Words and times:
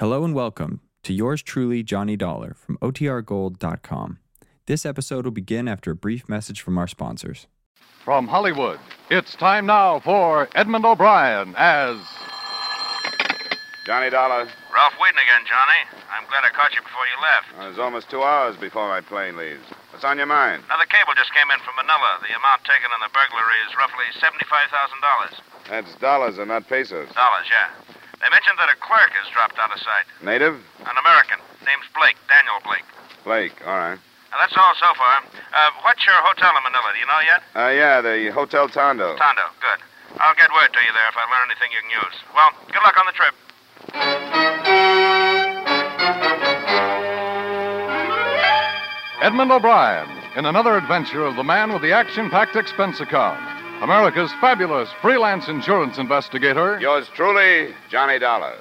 Hello 0.00 0.24
and 0.24 0.34
welcome 0.34 0.80
to 1.04 1.12
yours 1.14 1.40
truly, 1.40 1.84
Johnny 1.84 2.16
Dollar 2.16 2.54
from 2.58 2.76
OTRGold.com. 2.78 4.18
This 4.66 4.84
episode 4.84 5.24
will 5.24 5.30
begin 5.30 5.68
after 5.68 5.92
a 5.92 5.94
brief 5.94 6.28
message 6.28 6.60
from 6.60 6.78
our 6.78 6.88
sponsors. 6.88 7.46
From 8.04 8.26
Hollywood, 8.26 8.80
it's 9.08 9.36
time 9.36 9.66
now 9.66 10.00
for 10.00 10.48
Edmund 10.56 10.84
O'Brien 10.84 11.54
as. 11.56 11.94
Johnny 13.86 14.10
Dollar. 14.10 14.50
Ralph 14.74 14.98
Wheaton 14.98 15.14
again, 15.14 15.46
Johnny. 15.46 15.80
I'm 16.10 16.26
glad 16.26 16.42
I 16.42 16.50
caught 16.50 16.74
you 16.74 16.82
before 16.82 17.06
you 17.06 17.16
left. 17.22 17.46
Well, 17.54 17.70
it's 17.70 17.78
almost 17.78 18.10
two 18.10 18.22
hours 18.26 18.56
before 18.56 18.88
my 18.88 19.00
plane 19.00 19.36
leaves. 19.36 19.62
What's 19.94 20.02
on 20.02 20.18
your 20.18 20.26
mind? 20.26 20.64
Another 20.66 20.90
cable 20.90 21.14
just 21.14 21.30
came 21.30 21.46
in 21.54 21.62
from 21.62 21.78
Manila. 21.78 22.18
The 22.18 22.34
amount 22.34 22.66
taken 22.66 22.90
in 22.90 22.98
the 22.98 23.14
burglary 23.14 23.60
is 23.70 23.78
roughly 23.78 24.10
$75,000. 24.18 25.70
That's 25.70 25.94
dollars 26.02 26.38
and 26.38 26.48
not 26.48 26.66
pesos. 26.66 27.14
Dollars, 27.14 27.46
yeah. 27.46 27.70
They 28.20 28.30
mentioned 28.30 28.58
that 28.58 28.70
a 28.70 28.76
clerk 28.78 29.10
has 29.18 29.26
dropped 29.32 29.58
out 29.58 29.72
of 29.72 29.78
sight. 29.80 30.06
Native? 30.22 30.54
An 30.86 30.96
American. 30.98 31.38
Name's 31.66 31.88
Blake, 31.96 32.16
Daniel 32.28 32.60
Blake. 32.64 32.86
Blake, 33.24 33.56
all 33.66 33.76
right. 33.76 33.98
Now, 34.30 34.38
that's 34.40 34.56
all 34.56 34.74
so 34.78 34.90
far. 34.98 35.22
Uh, 35.54 35.70
what's 35.82 36.04
your 36.06 36.18
hotel 36.18 36.50
in 36.56 36.62
Manila? 36.62 36.90
Do 36.92 36.98
you 36.98 37.06
know 37.06 37.22
yet? 37.22 37.40
Uh, 37.54 37.70
yeah, 37.70 38.00
the 38.00 38.30
Hotel 38.34 38.68
Tondo. 38.68 39.16
Tondo. 39.16 39.46
Good. 39.60 39.80
I'll 40.18 40.34
get 40.34 40.50
word 40.50 40.72
to 40.72 40.80
you 40.82 40.92
there 40.92 41.08
if 41.08 41.16
I 41.16 41.24
learn 41.30 41.50
anything 41.50 41.70
you 41.70 41.80
can 41.82 41.90
use. 42.02 42.16
Well, 42.34 42.50
good 42.70 42.82
luck 42.82 42.98
on 42.98 43.06
the 43.06 43.14
trip. 43.14 43.34
Edmund 49.22 49.52
O'Brien 49.52 50.08
in 50.36 50.44
another 50.46 50.76
adventure 50.76 51.24
of 51.24 51.36
the 51.36 51.44
man 51.44 51.72
with 51.72 51.82
the 51.82 51.92
action 51.92 52.28
packed 52.28 52.56
expense 52.56 53.00
account. 53.00 53.53
America's 53.82 54.32
fabulous 54.40 54.88
freelance 55.02 55.48
insurance 55.48 55.98
investigator. 55.98 56.78
Yours 56.80 57.08
truly, 57.14 57.74
Johnny 57.90 58.18
Dollar. 58.18 58.54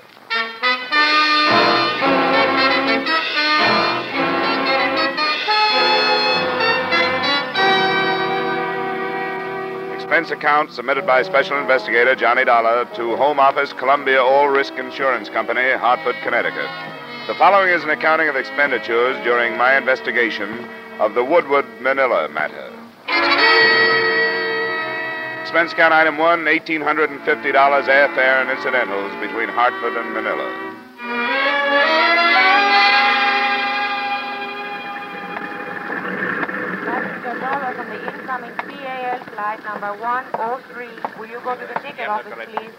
Expense 9.93 10.29
account 10.31 10.71
submitted 10.71 11.07
by 11.07 11.23
Special 11.23 11.57
Investigator 11.57 12.15
Johnny 12.15 12.43
Dollar 12.43 12.85
to 12.95 13.15
Home 13.15 13.39
Office 13.39 13.71
Columbia 13.73 14.21
All 14.21 14.49
Risk 14.49 14.73
Insurance 14.73 15.29
Company, 15.29 15.71
Hartford, 15.71 16.15
Connecticut. 16.21 16.69
The 17.27 17.35
following 17.35 17.69
is 17.69 17.83
an 17.83 17.89
accounting 17.89 18.27
of 18.27 18.35
expenditures 18.35 19.15
during 19.23 19.57
my 19.57 19.77
investigation 19.77 20.67
of 20.99 21.13
the 21.13 21.23
Woodward 21.23 21.65
Manila 21.81 22.27
matter. 22.29 22.82
Expense 25.53 25.73
account 25.73 25.93
item 25.93 26.17
one, 26.17 26.39
$1,850 26.45 26.81
airfare 27.21 28.41
and 28.41 28.49
incidentals 28.49 29.11
between 29.21 29.47
Hartford 29.49 29.95
and 29.95 30.11
Manila. 30.11 30.49
Passenger 36.89 37.39
Dollar 37.39 37.73
from 37.75 37.87
the 37.87 38.01
incoming 38.17 38.55
PAL 38.65 39.19
flight 39.25 39.63
number 39.63 39.93
103. 40.01 41.19
Will 41.19 41.29
you 41.29 41.39
go 41.41 41.53
to 41.53 41.67
the 41.67 41.79
ticket 41.81 42.09
office, 42.09 42.33
please? 42.33 42.71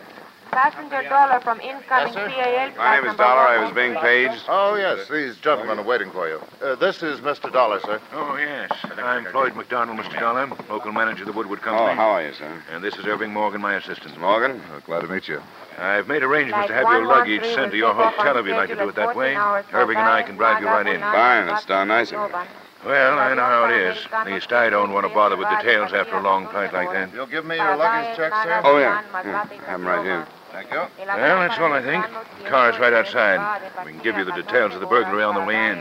Passenger 0.50 1.02
Dollar 1.08 1.40
from 1.40 1.60
incoming 1.60 2.14
PAL 2.14 2.28
flight 2.30 2.76
My 2.76 3.00
name 3.00 3.10
is 3.10 3.16
Dollar. 3.16 3.40
I 3.48 3.64
was 3.64 3.74
being 3.74 3.94
paged. 3.94 4.44
Oh, 4.48 4.74
yes. 4.76 5.08
These 5.08 5.36
gentlemen 5.38 5.78
are 5.78 5.84
waiting 5.84 6.10
for 6.10 6.28
you. 6.28 6.40
Uh, 6.62 6.74
this 6.76 7.02
is 7.02 7.20
Mr. 7.20 7.52
Dollar, 7.52 7.80
sir. 7.80 8.00
Oh, 8.12 8.36
yes. 8.36 8.70
I'm 8.98 9.24
Floyd 9.26 9.56
McDonald, 9.56 9.98
Mr. 9.98 10.18
Dollar, 10.18 10.46
local 10.70 10.92
manager 10.92 11.22
of 11.22 11.26
the 11.26 11.32
Woodward 11.32 11.60
Company. 11.60 11.82
Oh, 11.82 11.86
Company. 11.88 12.00
how 12.00 12.10
are 12.10 12.26
you, 12.26 12.32
sir? 12.34 12.62
And 12.72 12.84
this 12.84 12.94
is 12.96 13.04
Irving 13.06 13.32
Morgan, 13.32 13.60
my 13.60 13.74
assistant. 13.74 14.18
Morgan? 14.18 14.60
glad 14.86 15.00
to 15.00 15.08
meet 15.08 15.28
you. 15.28 15.40
I've 15.78 16.06
made 16.06 16.22
arrangements 16.22 16.68
to 16.68 16.74
have 16.74 16.88
your 16.88 17.06
luggage 17.06 17.42
sent 17.54 17.72
to 17.72 17.76
your 17.76 17.94
hotel 17.94 18.36
if 18.38 18.46
you'd 18.46 18.56
like 18.56 18.68
to 18.68 18.76
do 18.76 18.88
it 18.88 18.94
that 18.94 19.16
way. 19.16 19.34
14 19.34 19.36
hours 19.36 19.64
for 19.66 19.76
Irving 19.78 19.96
and 19.96 20.06
I 20.08 20.22
can 20.22 20.36
drive 20.36 20.60
you 20.62 20.68
right 20.68 20.86
in. 20.86 21.00
Fine, 21.00 21.46
that's 21.46 21.64
darn 21.66 21.88
nice 21.88 22.12
of 22.12 22.30
you. 22.30 22.38
Well, 22.84 23.18
I 23.18 23.32
know 23.34 23.42
how 23.42 23.64
it 23.70 23.96
is. 23.96 24.06
At 24.12 24.26
least 24.26 24.52
I 24.52 24.68
don't 24.68 24.92
want 24.92 25.06
to 25.08 25.14
bother 25.14 25.38
with 25.38 25.48
details 25.48 25.94
after 25.94 26.16
a 26.16 26.22
long 26.22 26.46
flight 26.48 26.70
like 26.74 26.92
that. 26.92 27.14
You'll 27.14 27.26
give 27.26 27.46
me 27.46 27.56
your 27.56 27.76
luggage 27.76 28.14
check, 28.16 28.32
sir? 28.44 28.60
Oh, 28.62 28.78
yeah. 28.78 29.02
Yeah, 29.24 29.44
have 29.44 29.80
'em 29.80 29.86
right 29.86 30.04
here. 30.04 30.26
Thank 30.54 30.70
you. 30.70 30.86
Well, 31.04 31.40
that's 31.40 31.58
all 31.58 31.72
I 31.72 31.82
think. 31.82 32.06
The 32.44 32.48
car's 32.48 32.78
right 32.78 32.92
outside. 32.92 33.60
We 33.84 33.90
can 33.90 34.00
give 34.02 34.16
you 34.16 34.24
the 34.24 34.30
details 34.30 34.72
of 34.72 34.78
the 34.78 34.86
burglary 34.86 35.24
on 35.24 35.34
the 35.34 35.42
way 35.42 35.58
in. 35.58 35.78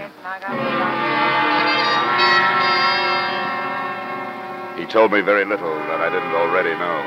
He 4.82 4.92
told 4.92 5.12
me 5.12 5.22
very 5.22 5.46
little 5.46 5.70
that 5.70 6.02
I 6.02 6.10
didn't 6.10 6.34
already 6.34 6.72
know. 6.72 6.98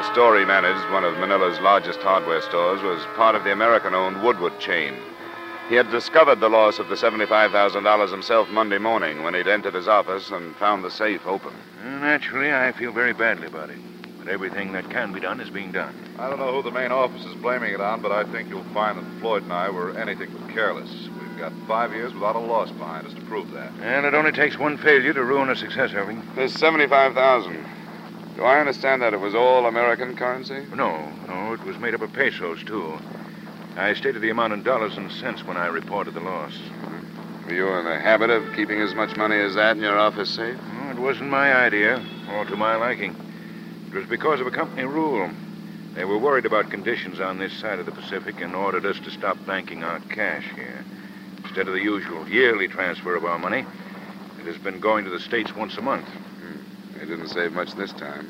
The 0.00 0.14
store 0.14 0.38
he 0.38 0.46
managed, 0.46 0.90
one 0.90 1.04
of 1.04 1.18
Manila's 1.18 1.60
largest 1.60 2.00
hardware 2.00 2.40
stores, 2.40 2.80
was 2.80 3.04
part 3.16 3.34
of 3.34 3.44
the 3.44 3.52
American 3.52 3.94
owned 3.94 4.22
Woodward 4.22 4.58
chain. 4.58 4.94
He 5.68 5.74
had 5.74 5.90
discovered 5.90 6.40
the 6.40 6.48
loss 6.48 6.78
of 6.78 6.88
the 6.88 6.94
$75,000 6.94 8.10
himself 8.10 8.48
Monday 8.48 8.78
morning 8.78 9.22
when 9.22 9.34
he'd 9.34 9.46
entered 9.46 9.74
his 9.74 9.88
office 9.88 10.30
and 10.30 10.56
found 10.56 10.82
the 10.82 10.90
safe 10.90 11.26
open. 11.26 11.52
Naturally, 11.84 12.50
I 12.50 12.72
feel 12.72 12.92
very 12.92 13.12
badly 13.12 13.48
about 13.48 13.68
it. 13.68 13.78
But 14.20 14.32
everything 14.32 14.72
that 14.72 14.90
can 14.90 15.12
be 15.12 15.20
done 15.20 15.40
is 15.40 15.48
being 15.48 15.72
done. 15.72 15.94
I 16.18 16.28
don't 16.28 16.38
know 16.38 16.52
who 16.52 16.62
the 16.62 16.70
main 16.70 16.92
office 16.92 17.24
is 17.24 17.34
blaming 17.36 17.72
it 17.72 17.80
on, 17.80 18.02
but 18.02 18.12
I 18.12 18.24
think 18.24 18.50
you'll 18.50 18.64
find 18.74 18.98
that 18.98 19.18
Floyd 19.18 19.44
and 19.44 19.52
I 19.52 19.70
were 19.70 19.96
anything 19.96 20.28
but 20.30 20.46
careless. 20.52 21.08
We've 21.18 21.38
got 21.38 21.54
five 21.66 21.94
years 21.94 22.12
without 22.12 22.36
a 22.36 22.40
loss 22.40 22.70
behind 22.72 23.06
us 23.06 23.14
to 23.14 23.22
prove 23.22 23.50
that. 23.52 23.72
And 23.80 24.04
it 24.04 24.12
only 24.12 24.32
takes 24.32 24.58
one 24.58 24.76
failure 24.76 25.14
to 25.14 25.24
ruin 25.24 25.48
a 25.48 25.56
success, 25.56 25.94
Irving. 25.94 26.22
There's 26.36 26.52
75000 26.52 27.64
Do 28.36 28.42
I 28.42 28.60
understand 28.60 29.00
that 29.00 29.14
it 29.14 29.20
was 29.20 29.34
all 29.34 29.64
American 29.64 30.14
currency? 30.14 30.66
No, 30.74 31.10
no, 31.26 31.54
it 31.54 31.64
was 31.64 31.78
made 31.78 31.94
up 31.94 32.02
of 32.02 32.12
pesos, 32.12 32.62
too. 32.64 32.98
I 33.76 33.94
stated 33.94 34.20
the 34.20 34.30
amount 34.30 34.52
in 34.52 34.62
dollars 34.62 34.98
and 34.98 35.10
cents 35.10 35.46
when 35.46 35.56
I 35.56 35.68
reported 35.68 36.12
the 36.12 36.20
loss. 36.20 36.52
Mm-hmm. 36.52 37.46
Were 37.48 37.54
you 37.54 37.68
in 37.78 37.86
the 37.86 37.98
habit 37.98 38.28
of 38.28 38.54
keeping 38.54 38.82
as 38.82 38.94
much 38.94 39.16
money 39.16 39.40
as 39.40 39.54
that 39.54 39.78
in 39.78 39.82
your 39.82 39.98
office 39.98 40.28
safe? 40.28 40.58
Oh, 40.82 40.90
it 40.90 40.98
wasn't 40.98 41.30
my 41.30 41.54
idea, 41.54 42.04
or 42.30 42.44
to 42.44 42.56
my 42.56 42.76
liking. 42.76 43.29
It 43.92 43.96
was 43.96 44.06
because 44.08 44.40
of 44.40 44.46
a 44.46 44.52
company 44.52 44.84
rule. 44.84 45.30
They 45.96 46.04
were 46.04 46.18
worried 46.18 46.46
about 46.46 46.70
conditions 46.70 47.18
on 47.18 47.38
this 47.38 47.52
side 47.52 47.80
of 47.80 47.86
the 47.86 47.92
Pacific 47.92 48.40
and 48.40 48.54
ordered 48.54 48.86
us 48.86 49.00
to 49.00 49.10
stop 49.10 49.44
banking 49.46 49.82
our 49.82 49.98
cash 49.98 50.44
here. 50.54 50.84
Instead 51.44 51.66
of 51.66 51.74
the 51.74 51.82
usual 51.82 52.28
yearly 52.28 52.68
transfer 52.68 53.16
of 53.16 53.24
our 53.24 53.38
money, 53.38 53.66
it 54.38 54.46
has 54.46 54.58
been 54.58 54.78
going 54.78 55.04
to 55.04 55.10
the 55.10 55.18
States 55.18 55.56
once 55.56 55.76
a 55.76 55.82
month. 55.82 56.06
They 56.94 57.06
didn't 57.06 57.28
save 57.28 57.52
much 57.52 57.74
this 57.74 57.92
time. 57.92 58.28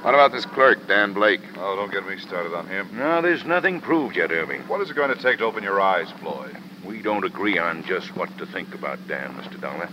What 0.00 0.14
about 0.14 0.32
this 0.32 0.46
clerk, 0.46 0.88
Dan 0.88 1.12
Blake? 1.12 1.42
Oh, 1.58 1.76
don't 1.76 1.92
get 1.92 2.06
me 2.06 2.16
started 2.16 2.54
on 2.54 2.66
him. 2.66 2.88
No, 2.94 3.20
there's 3.20 3.44
nothing 3.44 3.82
proved 3.82 4.16
yet, 4.16 4.32
Irving. 4.32 4.62
What 4.62 4.80
is 4.80 4.88
it 4.88 4.96
going 4.96 5.14
to 5.14 5.20
take 5.20 5.38
to 5.38 5.44
open 5.44 5.62
your 5.62 5.80
eyes, 5.80 6.08
Floyd? 6.20 6.56
We 6.82 7.02
don't 7.02 7.24
agree 7.24 7.58
on 7.58 7.84
just 7.84 8.16
what 8.16 8.36
to 8.38 8.46
think 8.46 8.72
about 8.74 9.06
Dan, 9.08 9.34
Mr. 9.34 9.60
Dollar. 9.60 9.90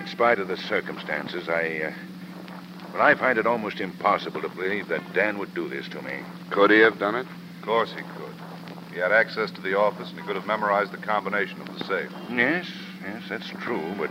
In 0.00 0.08
spite 0.08 0.40
of 0.40 0.48
the 0.48 0.56
circumstances, 0.56 1.48
I. 1.48 1.82
Uh, 1.82 1.92
well, 2.92 3.02
I 3.02 3.14
find 3.14 3.38
it 3.38 3.46
almost 3.46 3.80
impossible 3.80 4.40
to 4.42 4.48
believe 4.48 4.88
that 4.88 5.02
Dan 5.14 5.38
would 5.38 5.54
do 5.54 5.68
this 5.68 5.88
to 5.88 6.02
me. 6.02 6.12
Could 6.50 6.70
he 6.70 6.80
have 6.80 6.98
done 6.98 7.14
it? 7.14 7.26
Of 7.60 7.62
course 7.62 7.92
he 7.92 8.02
could. 8.02 8.34
He 8.92 8.98
had 8.98 9.12
access 9.12 9.50
to 9.52 9.60
the 9.60 9.78
office, 9.78 10.10
and 10.10 10.18
he 10.18 10.26
could 10.26 10.36
have 10.36 10.46
memorized 10.46 10.92
the 10.92 10.96
combination 10.98 11.60
of 11.60 11.72
the 11.72 11.84
safe. 11.84 12.10
Yes, 12.30 12.66
yes, 13.04 13.22
that's 13.28 13.48
true, 13.60 13.94
but 13.98 14.10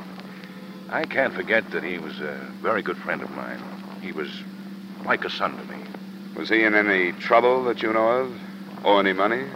I 0.90 1.06
can't 1.06 1.34
forget 1.34 1.70
that 1.72 1.84
he 1.84 1.98
was 1.98 2.20
a 2.20 2.52
very 2.62 2.82
good 2.82 2.98
friend 2.98 3.22
of 3.22 3.32
mine. 3.32 3.60
He 4.02 4.12
was 4.12 4.30
like 5.06 5.26
a 5.26 5.30
son 5.30 5.58
to 5.58 5.64
me. 5.66 5.80
Was 6.36 6.50
he 6.50 6.64
in 6.64 6.76
any 6.76 7.12
trouble 7.14 7.64
that 7.66 7.82
you 7.82 7.92
know 7.92 8.08
of? 8.08 8.40
Owe 8.84 9.00
any 9.00 9.14
money? 9.14 9.48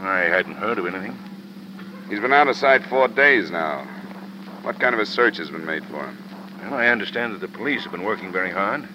I 0.00 0.20
hadn't 0.20 0.54
heard 0.54 0.78
of 0.78 0.86
anything. 0.86 1.18
He's 2.08 2.20
been 2.20 2.32
out 2.32 2.48
of 2.48 2.56
sight 2.56 2.84
four 2.84 3.08
days 3.08 3.50
now. 3.50 3.86
What 4.62 4.78
kind 4.78 4.94
of 4.94 5.00
a 5.00 5.06
search 5.06 5.38
has 5.38 5.50
been 5.50 5.66
made 5.66 5.84
for 5.84 6.06
him? 6.06 6.16
Well, 6.68 6.80
I 6.80 6.88
understand 6.88 7.32
that 7.32 7.40
the 7.40 7.46
police 7.46 7.84
have 7.84 7.92
been 7.92 8.02
working 8.02 8.32
very 8.32 8.50
hard. 8.50 8.88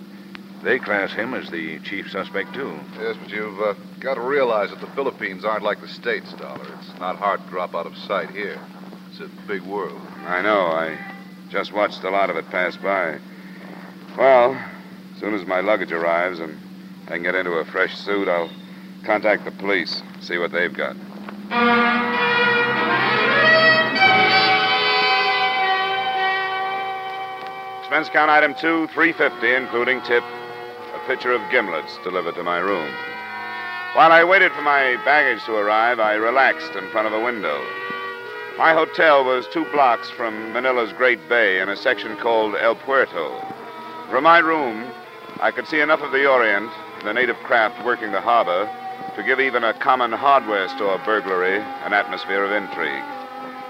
They 0.61 0.77
class 0.77 1.13
him 1.13 1.33
as 1.33 1.49
the 1.49 1.79
chief 1.79 2.11
suspect, 2.11 2.53
too. 2.53 2.77
Yes, 2.99 3.15
but 3.21 3.31
you've 3.31 3.61
uh, 3.61 3.75
got 4.01 4.15
to 4.15 4.21
realize 4.21 4.71
that 4.71 4.81
the 4.81 4.87
Philippines 4.87 5.45
aren't 5.45 5.63
like 5.63 5.79
the 5.79 5.87
States, 5.87 6.33
Dollar. 6.33 6.67
It's 6.79 6.99
not 6.99 7.15
hard 7.15 7.41
to 7.41 7.47
drop 7.47 7.73
out 7.73 7.85
of 7.85 7.95
sight 7.95 8.29
here. 8.31 8.59
It's 9.09 9.21
a 9.21 9.29
big 9.47 9.61
world. 9.61 10.01
I 10.25 10.41
know. 10.41 10.65
I 10.65 10.97
just 11.49 11.71
watched 11.71 12.03
a 12.03 12.09
lot 12.09 12.29
of 12.29 12.35
it 12.35 12.49
pass 12.49 12.75
by. 12.75 13.19
Well, 14.17 14.53
as 15.13 15.19
soon 15.21 15.33
as 15.33 15.47
my 15.47 15.61
luggage 15.61 15.93
arrives 15.93 16.39
and 16.39 16.57
I 17.07 17.11
can 17.11 17.23
get 17.23 17.35
into 17.35 17.51
a 17.51 17.63
fresh 17.63 17.95
suit, 17.97 18.27
I'll 18.27 18.51
contact 19.05 19.45
the 19.45 19.51
police, 19.51 20.03
see 20.19 20.37
what 20.37 20.51
they've 20.51 20.73
got. 20.73 20.97
Expense 27.91 28.07
count 28.07 28.31
item 28.31 28.55
two, 28.55 28.87
350, 28.93 29.53
including 29.53 30.01
tip, 30.03 30.23
a 30.95 31.07
pitcher 31.07 31.33
of 31.33 31.41
gimlets 31.51 32.01
delivered 32.05 32.35
to 32.35 32.41
my 32.41 32.57
room. 32.57 32.89
While 33.95 34.13
I 34.13 34.23
waited 34.23 34.53
for 34.53 34.61
my 34.61 34.95
baggage 35.03 35.43
to 35.43 35.55
arrive, 35.55 35.99
I 35.99 36.13
relaxed 36.13 36.73
in 36.77 36.89
front 36.91 37.07
of 37.07 37.13
a 37.13 37.21
window. 37.21 37.61
My 38.57 38.71
hotel 38.71 39.25
was 39.25 39.45
two 39.51 39.65
blocks 39.73 40.09
from 40.09 40.53
Manila's 40.53 40.93
Great 40.93 41.19
Bay 41.27 41.59
in 41.59 41.67
a 41.67 41.75
section 41.75 42.15
called 42.15 42.55
El 42.55 42.75
Puerto. 42.75 43.29
From 44.09 44.23
my 44.23 44.39
room, 44.39 44.89
I 45.41 45.51
could 45.51 45.67
see 45.67 45.81
enough 45.81 45.99
of 45.99 46.13
the 46.13 46.25
Orient, 46.25 46.71
the 47.03 47.11
native 47.11 47.35
craft 47.43 47.83
working 47.83 48.13
the 48.13 48.21
harbor, 48.21 48.71
to 49.17 49.23
give 49.23 49.41
even 49.41 49.65
a 49.65 49.73
common 49.73 50.13
hardware 50.13 50.69
store 50.69 50.97
burglary 51.03 51.57
an 51.57 51.91
atmosphere 51.91 52.45
of 52.45 52.53
intrigue. 52.53 53.03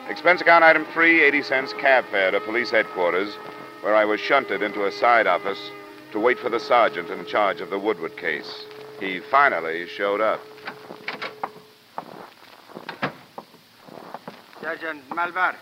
Expense 0.08 0.42
account 0.42 0.64
item 0.64 0.86
three, 0.94 1.24
80 1.24 1.42
cents 1.42 1.74
cab 1.74 2.06
fare 2.12 2.30
to 2.30 2.40
police 2.42 2.70
headquarters, 2.70 3.36
where 3.82 3.96
I 3.96 4.06
was 4.06 4.20
shunted 4.20 4.62
into 4.62 4.86
a 4.86 4.92
side 4.92 5.28
office 5.28 5.72
to 6.12 6.20
wait 6.20 6.40
for 6.40 6.50
the 6.50 6.60
sergeant 6.60 7.10
in 7.10 7.26
charge 7.26 7.62
of 7.62 7.70
the 7.70 7.80
Woodward 7.80 8.16
case. 8.18 8.66
He 9.00 9.20
finally 9.20 9.88
showed 9.88 10.22
up. 10.22 10.40
Sergeant 14.62 15.10
Malvar, 15.10 15.56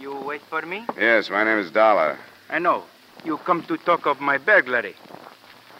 you 0.00 0.14
wait 0.16 0.42
for 0.42 0.62
me? 0.62 0.84
Yes, 0.98 1.30
my 1.30 1.44
name 1.44 1.58
is 1.58 1.70
Dollar. 1.70 2.18
I 2.50 2.58
know. 2.58 2.84
You 3.24 3.38
come 3.38 3.62
to 3.64 3.76
talk 3.76 4.06
of 4.06 4.20
my 4.20 4.38
burglary. 4.38 4.94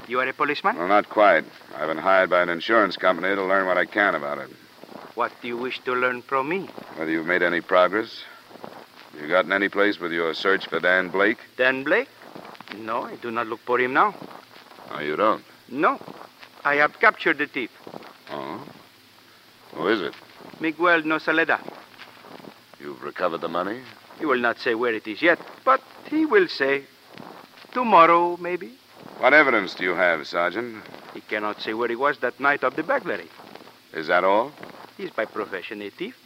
You 0.06 0.20
are 0.20 0.28
a 0.28 0.32
policeman? 0.32 0.76
Well, 0.76 0.88
not 0.88 1.08
quite. 1.08 1.44
I've 1.76 1.88
been 1.88 1.98
hired 1.98 2.30
by 2.30 2.42
an 2.42 2.48
insurance 2.48 2.96
company 2.96 3.34
to 3.34 3.42
learn 3.44 3.66
what 3.66 3.76
I 3.76 3.84
can 3.84 4.14
about 4.14 4.38
it. 4.38 4.50
What 5.14 5.32
do 5.42 5.48
you 5.48 5.56
wish 5.56 5.80
to 5.84 5.94
learn 5.94 6.22
from 6.22 6.48
me? 6.48 6.68
Whether 6.96 7.10
you've 7.10 7.26
made 7.26 7.42
any 7.42 7.60
progress. 7.60 8.24
You 9.20 9.28
gotten 9.28 9.52
any 9.52 9.68
place 9.68 9.98
with 9.98 10.12
your 10.12 10.34
search 10.34 10.66
for 10.68 10.80
Dan 10.80 11.08
Blake? 11.08 11.38
Dan 11.56 11.84
Blake? 11.84 12.08
No, 12.78 13.02
I 13.02 13.16
do 13.16 13.30
not 13.30 13.46
look 13.46 13.60
for 13.60 13.78
him 13.78 13.92
now. 13.92 14.14
Oh, 14.90 15.00
you 15.00 15.16
don't? 15.16 15.44
No. 15.68 16.00
I 16.64 16.76
have 16.76 16.98
captured 16.98 17.38
the 17.38 17.46
thief, 17.46 17.70
Oh? 18.30 18.66
Who 19.74 19.88
is 19.88 20.00
it? 20.00 20.14
Miguel 20.60 21.02
Nosaleda. 21.02 21.60
You've 22.80 23.02
recovered 23.02 23.40
the 23.40 23.48
money? 23.48 23.80
He 24.18 24.26
will 24.26 24.38
not 24.38 24.58
say 24.58 24.74
where 24.74 24.94
it 24.94 25.06
is 25.06 25.20
yet, 25.20 25.38
but 25.64 25.82
he 26.08 26.24
will 26.24 26.48
say 26.48 26.84
tomorrow, 27.72 28.36
maybe. 28.38 28.72
What 29.18 29.34
evidence 29.34 29.74
do 29.74 29.84
you 29.84 29.94
have, 29.94 30.26
Sergeant? 30.26 30.82
He 31.12 31.20
cannot 31.20 31.60
say 31.60 31.74
where 31.74 31.88
he 31.88 31.96
was 31.96 32.18
that 32.18 32.40
night 32.40 32.64
of 32.64 32.76
the 32.76 32.82
burglary. 32.82 33.28
Is 33.92 34.06
that 34.08 34.24
all? 34.24 34.52
He's 34.96 35.10
by 35.10 35.24
profession 35.24 35.82
a 35.82 35.90
thief. 35.90 36.16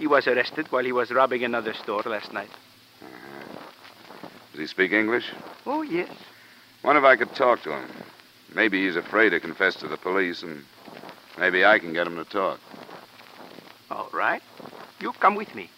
He 0.00 0.06
was 0.06 0.26
arrested 0.26 0.72
while 0.72 0.82
he 0.82 0.92
was 0.92 1.10
robbing 1.10 1.44
another 1.44 1.74
store 1.74 2.02
last 2.06 2.32
night. 2.32 2.48
Uh-huh. 3.02 4.28
Does 4.52 4.60
he 4.60 4.66
speak 4.66 4.92
English? 4.92 5.30
Oh, 5.66 5.82
yes. 5.82 6.08
Wonder 6.82 7.00
if 7.00 7.04
I 7.04 7.16
could 7.16 7.34
talk 7.34 7.62
to 7.64 7.76
him. 7.76 7.86
Maybe 8.54 8.82
he's 8.82 8.96
afraid 8.96 9.28
to 9.30 9.40
confess 9.40 9.76
to 9.76 9.88
the 9.88 9.98
police, 9.98 10.42
and 10.42 10.64
maybe 11.38 11.66
I 11.66 11.78
can 11.78 11.92
get 11.92 12.06
him 12.06 12.16
to 12.16 12.24
talk. 12.24 12.58
All 13.90 14.08
right. 14.10 14.42
You 15.00 15.12
come 15.12 15.34
with 15.34 15.54
me. 15.54 15.68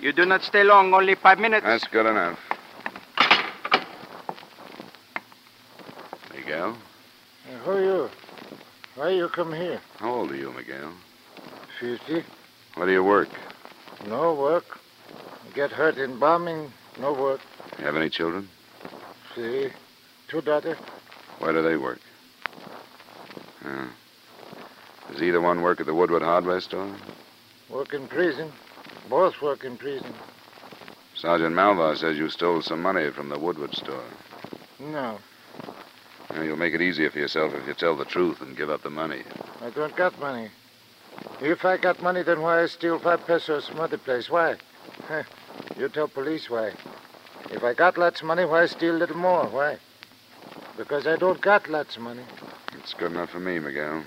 You 0.00 0.12
do 0.12 0.24
not 0.24 0.42
stay 0.44 0.62
long, 0.62 0.94
only 0.94 1.16
five 1.16 1.40
minutes. 1.40 1.66
That's 1.66 1.88
good 1.88 2.06
enough. 2.06 2.38
Miguel? 6.34 6.76
Hey, 7.46 7.56
who 7.64 7.70
are 7.70 7.80
you? 7.80 8.10
Why 8.96 9.10
you 9.10 9.21
come 9.32 9.52
here? 9.52 9.80
How 9.96 10.12
old 10.12 10.30
are 10.30 10.36
you, 10.36 10.52
Miguel? 10.52 10.92
Fifty. 11.80 12.22
Where 12.74 12.86
do 12.86 12.92
you 12.92 13.02
work? 13.02 13.28
No 14.06 14.34
work. 14.34 14.78
Get 15.54 15.70
hurt 15.70 15.96
in 15.96 16.18
bombing. 16.18 16.72
No 17.00 17.12
work. 17.12 17.40
You 17.78 17.84
have 17.84 17.96
any 17.96 18.10
children? 18.10 18.48
See, 19.34 19.70
two 20.28 20.42
daughters. 20.42 20.76
Where 21.38 21.52
do 21.52 21.62
they 21.62 21.76
work? 21.76 22.00
Yeah. 23.64 23.88
Does 25.10 25.22
either 25.22 25.40
one 25.40 25.62
work 25.62 25.80
at 25.80 25.86
the 25.86 25.94
Woodward 25.94 26.22
hardware 26.22 26.60
store? 26.60 26.94
Work 27.70 27.94
in 27.94 28.06
prison. 28.08 28.52
Both 29.08 29.40
work 29.40 29.64
in 29.64 29.76
prison. 29.76 30.12
Sergeant 31.14 31.54
Malvar 31.54 31.96
says 31.96 32.18
you 32.18 32.28
stole 32.28 32.62
some 32.62 32.82
money 32.82 33.10
from 33.10 33.28
the 33.28 33.38
Woodward 33.38 33.74
store. 33.74 34.04
No, 34.78 35.18
Well, 36.34 36.44
you'll 36.44 36.56
make 36.56 36.74
it 36.74 36.80
easier 36.80 37.10
for 37.10 37.18
yourself 37.18 37.52
if 37.54 37.66
you 37.66 37.74
tell 37.74 37.96
the 37.96 38.04
truth 38.04 38.40
and 38.40 38.56
give 38.56 38.70
up 38.70 38.82
the 38.82 38.90
money. 38.90 39.22
I 39.60 39.70
don't 39.70 39.94
got 39.94 40.18
money. 40.18 40.50
If 41.40 41.64
I 41.64 41.76
got 41.76 42.00
money, 42.02 42.22
then 42.22 42.40
why 42.40 42.62
I 42.62 42.66
steal 42.66 42.98
five 42.98 43.26
pesos 43.26 43.68
from 43.68 43.80
other 43.80 43.98
place? 43.98 44.30
Why? 44.30 44.56
You 45.76 45.88
tell 45.88 46.08
police 46.08 46.48
why. 46.48 46.72
If 47.50 47.62
I 47.62 47.74
got 47.74 47.98
lots 47.98 48.20
of 48.20 48.26
money, 48.26 48.44
why 48.44 48.66
steal 48.66 48.96
a 48.96 48.98
little 48.98 49.16
more? 49.16 49.46
Why? 49.46 49.78
Because 50.76 51.06
I 51.06 51.16
don't 51.16 51.40
got 51.40 51.68
lots 51.68 51.96
of 51.96 52.02
money. 52.02 52.22
It's 52.78 52.94
good 52.94 53.12
enough 53.12 53.30
for 53.30 53.40
me, 53.40 53.58
Miguel. 53.58 54.04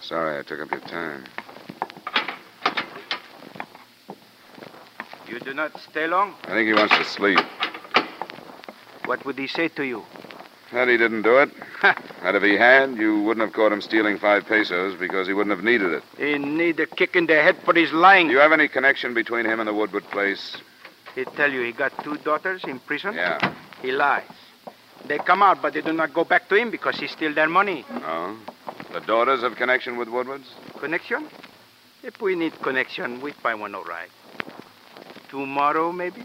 Sorry 0.00 0.38
I 0.38 0.42
took 0.42 0.60
up 0.60 0.70
your 0.70 0.80
time. 0.80 1.24
You 5.28 5.38
do 5.40 5.54
not 5.54 5.80
stay 5.80 6.06
long? 6.06 6.34
I 6.44 6.48
think 6.48 6.66
he 6.66 6.74
wants 6.74 6.96
to 6.96 7.04
sleep. 7.04 7.40
What 9.04 9.24
would 9.24 9.38
he 9.38 9.46
say 9.46 9.68
to 9.68 9.84
you? 9.84 10.04
That 10.74 10.88
he 10.88 10.96
didn't 10.96 11.22
do 11.22 11.38
it. 11.38 11.50
that 11.82 12.34
if 12.34 12.42
he 12.42 12.56
had, 12.56 12.96
you 12.96 13.22
wouldn't 13.22 13.46
have 13.46 13.54
caught 13.54 13.70
him 13.70 13.80
stealing 13.80 14.18
five 14.18 14.44
pesos 14.44 14.98
because 14.98 15.28
he 15.28 15.32
wouldn't 15.32 15.54
have 15.54 15.64
needed 15.64 15.92
it. 15.92 16.02
He 16.18 16.36
need 16.36 16.80
a 16.80 16.86
kick 16.86 17.14
in 17.14 17.26
the 17.26 17.34
head 17.34 17.56
for 17.64 17.72
his 17.74 17.92
lying. 17.92 18.26
Do 18.26 18.32
you 18.32 18.40
have 18.40 18.50
any 18.50 18.66
connection 18.66 19.14
between 19.14 19.46
him 19.46 19.60
and 19.60 19.68
the 19.68 19.72
Woodward 19.72 20.02
place? 20.10 20.56
He 21.14 21.24
tell 21.24 21.52
you 21.52 21.62
he 21.62 21.70
got 21.70 21.92
two 22.02 22.16
daughters 22.16 22.64
in 22.64 22.80
prison? 22.80 23.14
Yeah. 23.14 23.54
He 23.82 23.92
lies. 23.92 24.24
They 25.06 25.18
come 25.18 25.44
out, 25.44 25.62
but 25.62 25.74
they 25.74 25.80
do 25.80 25.92
not 25.92 26.12
go 26.12 26.24
back 26.24 26.48
to 26.48 26.56
him 26.56 26.72
because 26.72 26.96
he 26.98 27.06
steal 27.06 27.32
their 27.32 27.48
money. 27.48 27.84
Oh? 27.88 28.36
The 28.92 29.00
daughters 29.00 29.42
have 29.42 29.54
connection 29.54 29.96
with 29.96 30.08
Woodward's? 30.08 30.50
Connection? 30.80 31.28
If 32.02 32.20
we 32.20 32.34
need 32.34 32.60
connection, 32.62 33.20
we 33.20 33.30
find 33.30 33.60
one 33.60 33.76
all 33.76 33.84
right. 33.84 34.10
Tomorrow, 35.28 35.92
maybe? 35.92 36.22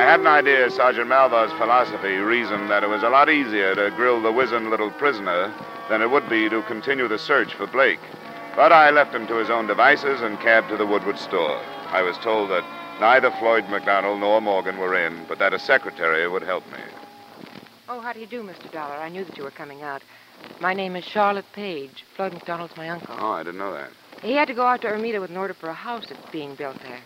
I 0.00 0.04
had 0.04 0.20
an 0.20 0.26
idea 0.28 0.70
Sergeant 0.70 1.08
Malvar's 1.08 1.52
philosophy 1.58 2.16
reasoned 2.16 2.70
that 2.70 2.82
it 2.82 2.88
was 2.88 3.02
a 3.02 3.10
lot 3.10 3.28
easier 3.28 3.74
to 3.74 3.94
grill 3.94 4.22
the 4.22 4.32
wizened 4.32 4.70
little 4.70 4.90
prisoner 4.90 5.52
than 5.90 6.00
it 6.00 6.10
would 6.10 6.26
be 6.26 6.48
to 6.48 6.62
continue 6.62 7.06
the 7.06 7.18
search 7.18 7.52
for 7.52 7.66
Blake. 7.66 8.00
But 8.56 8.72
I 8.72 8.88
left 8.88 9.14
him 9.14 9.26
to 9.26 9.36
his 9.36 9.50
own 9.50 9.66
devices 9.66 10.22
and 10.22 10.40
cabbed 10.40 10.70
to 10.70 10.78
the 10.78 10.86
Woodward 10.86 11.18
store. 11.18 11.60
I 11.88 12.00
was 12.00 12.16
told 12.16 12.48
that 12.48 12.64
neither 12.98 13.30
Floyd 13.32 13.68
McDonald 13.68 14.20
nor 14.20 14.40
Morgan 14.40 14.78
were 14.78 14.94
in, 14.94 15.26
but 15.28 15.38
that 15.38 15.52
a 15.52 15.58
secretary 15.58 16.26
would 16.26 16.44
help 16.44 16.64
me. 16.72 16.80
Oh, 17.86 18.00
how 18.00 18.14
do 18.14 18.20
you 18.20 18.26
do, 18.26 18.42
Mr. 18.42 18.72
Dollar? 18.72 18.94
I 18.94 19.10
knew 19.10 19.24
that 19.24 19.36
you 19.36 19.44
were 19.44 19.50
coming 19.50 19.82
out. 19.82 20.00
My 20.60 20.72
name 20.72 20.96
is 20.96 21.04
Charlotte 21.04 21.52
Page. 21.52 22.06
Floyd 22.16 22.32
McDonald's 22.32 22.74
my 22.74 22.88
uncle. 22.88 23.16
Oh, 23.18 23.32
I 23.32 23.42
didn't 23.42 23.58
know 23.58 23.74
that. 23.74 23.90
He 24.22 24.32
had 24.32 24.48
to 24.48 24.54
go 24.54 24.64
out 24.64 24.80
to 24.80 24.88
Ermita 24.88 25.20
with 25.20 25.28
an 25.28 25.36
order 25.36 25.52
for 25.52 25.68
a 25.68 25.74
house 25.74 26.06
that's 26.08 26.30
being 26.30 26.54
built 26.54 26.80
there. 26.80 27.00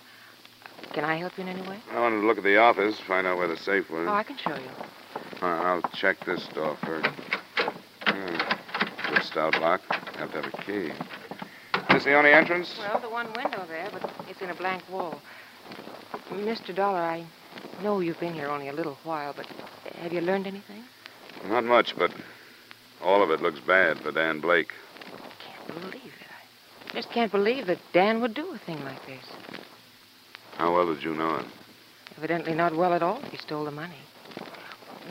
Can 0.94 1.04
I 1.04 1.16
help 1.16 1.36
you 1.36 1.42
in 1.42 1.48
any 1.48 1.68
way? 1.68 1.80
I 1.90 1.98
wanted 1.98 2.20
to 2.20 2.26
look 2.26 2.38
at 2.38 2.44
the 2.44 2.56
office, 2.56 3.00
find 3.00 3.26
out 3.26 3.36
where 3.36 3.48
the 3.48 3.56
safe 3.56 3.90
was. 3.90 4.06
Oh, 4.08 4.12
I 4.12 4.22
can 4.22 4.36
show 4.36 4.54
you. 4.54 4.70
Uh, 5.42 5.46
I'll 5.46 5.82
check 5.92 6.24
this 6.24 6.46
door 6.54 6.76
first. 6.84 7.08
Hmm. 8.06 9.12
Good 9.12 9.24
stout 9.24 9.60
lock. 9.60 9.80
Have 10.14 10.30
to 10.32 10.42
have 10.42 10.54
a 10.54 10.62
key. 10.62 10.92
This 11.90 12.04
the 12.04 12.14
only 12.14 12.32
entrance? 12.32 12.78
Well, 12.78 13.00
the 13.00 13.08
one 13.08 13.26
window 13.32 13.64
there, 13.66 13.88
but 13.92 14.08
it's 14.28 14.40
in 14.40 14.50
a 14.50 14.54
blank 14.54 14.88
wall. 14.88 15.20
Mr. 16.30 16.72
Dollar, 16.72 17.00
I 17.00 17.26
know 17.82 17.98
you've 17.98 18.20
been 18.20 18.32
here 18.32 18.48
only 18.48 18.68
a 18.68 18.72
little 18.72 18.96
while, 19.02 19.32
but 19.36 19.46
have 19.96 20.12
you 20.12 20.20
learned 20.20 20.46
anything? 20.46 20.84
Not 21.48 21.64
much, 21.64 21.96
but 21.98 22.12
all 23.02 23.20
of 23.20 23.30
it 23.30 23.42
looks 23.42 23.58
bad 23.58 23.98
for 23.98 24.12
Dan 24.12 24.38
Blake. 24.38 24.72
I 25.12 25.28
can't 25.42 25.80
believe 25.80 26.12
it. 26.20 26.90
I 26.90 26.94
just 26.94 27.10
can't 27.10 27.32
believe 27.32 27.66
that 27.66 27.78
Dan 27.92 28.20
would 28.20 28.34
do 28.34 28.54
a 28.54 28.58
thing 28.58 28.82
like 28.84 29.04
this. 29.06 29.24
How 30.64 30.72
well 30.72 30.86
did 30.86 31.04
you 31.04 31.14
know 31.14 31.36
him? 31.36 31.46
Evidently 32.16 32.54
not 32.54 32.74
well 32.74 32.94
at 32.94 33.02
all 33.02 33.20
if 33.22 33.32
he 33.32 33.36
stole 33.36 33.66
the 33.66 33.70
money. 33.70 33.98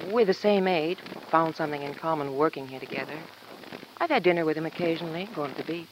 We're 0.09 0.25
the 0.25 0.33
same 0.33 0.67
age, 0.67 0.97
found 1.29 1.55
something 1.55 1.83
in 1.83 1.93
common 1.93 2.35
working 2.35 2.67
here 2.67 2.79
together. 2.79 3.13
I've 3.97 4.09
had 4.09 4.23
dinner 4.23 4.45
with 4.45 4.57
him 4.57 4.65
occasionally, 4.65 5.29
going 5.35 5.51
to 5.51 5.57
the 5.57 5.63
beach. 5.63 5.85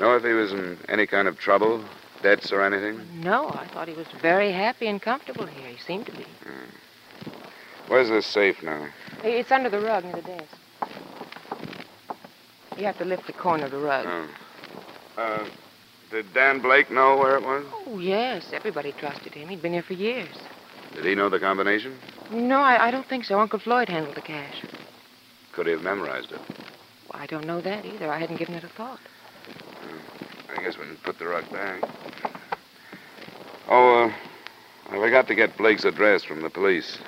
Know 0.00 0.16
if 0.16 0.24
he 0.24 0.32
was 0.32 0.52
in 0.52 0.78
any 0.88 1.06
kind 1.06 1.28
of 1.28 1.38
trouble, 1.38 1.84
debts 2.24 2.50
or 2.50 2.60
anything? 2.60 3.00
No, 3.20 3.50
I 3.50 3.68
thought 3.68 3.86
he 3.86 3.94
was 3.94 4.08
very 4.20 4.50
happy 4.50 4.88
and 4.88 5.00
comfortable 5.00 5.46
here. 5.46 5.68
He 5.68 5.78
seemed 5.78 6.06
to 6.06 6.12
be. 6.16 6.26
Where's 7.86 8.08
this 8.08 8.26
safe 8.26 8.64
now? 8.64 8.88
It's 9.22 9.52
under 9.52 9.70
the 9.70 9.78
rug 9.78 10.02
near 10.02 10.14
the 10.14 10.22
desk. 10.22 10.56
You 12.76 12.86
have 12.86 12.98
to 12.98 13.04
lift 13.04 13.28
the 13.28 13.32
corner 13.32 13.66
of 13.66 13.70
the 13.70 13.78
rug. 13.78 14.06
Oh. 14.08 15.22
Uh, 15.22 15.44
did 16.10 16.32
Dan 16.34 16.60
Blake 16.60 16.90
know 16.90 17.16
where 17.16 17.36
it 17.36 17.42
was? 17.42 17.64
Oh, 17.86 17.98
yes. 17.98 18.50
Everybody 18.52 18.92
trusted 18.92 19.34
him. 19.34 19.48
He'd 19.48 19.62
been 19.62 19.72
here 19.72 19.82
for 19.82 19.94
years. 19.94 20.36
Did 20.94 21.04
he 21.04 21.14
know 21.14 21.28
the 21.28 21.40
combination? 21.40 21.96
No, 22.30 22.60
I, 22.60 22.88
I 22.88 22.90
don't 22.90 23.06
think 23.06 23.24
so. 23.24 23.38
Uncle 23.38 23.58
Floyd 23.58 23.88
handled 23.88 24.16
the 24.16 24.22
cash. 24.22 24.62
Could 25.52 25.66
he 25.66 25.72
have 25.72 25.82
memorized 25.82 26.32
it? 26.32 26.40
Well, 27.12 27.22
I 27.22 27.26
don't 27.26 27.46
know 27.46 27.60
that 27.60 27.84
either. 27.84 28.10
I 28.10 28.18
hadn't 28.18 28.36
given 28.36 28.54
it 28.54 28.64
a 28.64 28.68
thought. 28.68 29.00
I 30.56 30.62
guess 30.62 30.78
we 30.78 30.84
can 30.84 30.96
put 31.04 31.18
the 31.18 31.26
rug 31.26 31.50
back. 31.50 31.82
Oh, 33.68 34.04
uh, 34.04 34.12
I 34.90 34.96
forgot 34.98 35.26
to 35.28 35.34
get 35.34 35.56
Blake's 35.56 35.84
address 35.84 36.24
from 36.24 36.42
the 36.42 36.50
police. 36.50 36.98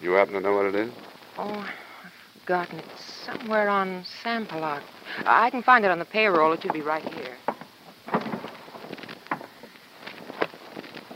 You 0.00 0.12
happen 0.12 0.34
to 0.34 0.40
know 0.40 0.54
what 0.54 0.66
it 0.66 0.74
is? 0.74 0.92
Oh, 1.38 1.44
I've 1.44 2.12
forgotten. 2.40 2.78
It's 2.78 3.04
somewhere 3.24 3.68
on 3.68 4.04
Sampaloc. 4.22 4.82
I 5.24 5.50
can 5.50 5.62
find 5.62 5.84
it 5.84 5.90
on 5.90 5.98
the 5.98 6.04
payroll. 6.04 6.52
It 6.52 6.62
should 6.62 6.72
be 6.72 6.82
right 6.82 7.02
here. 7.14 7.36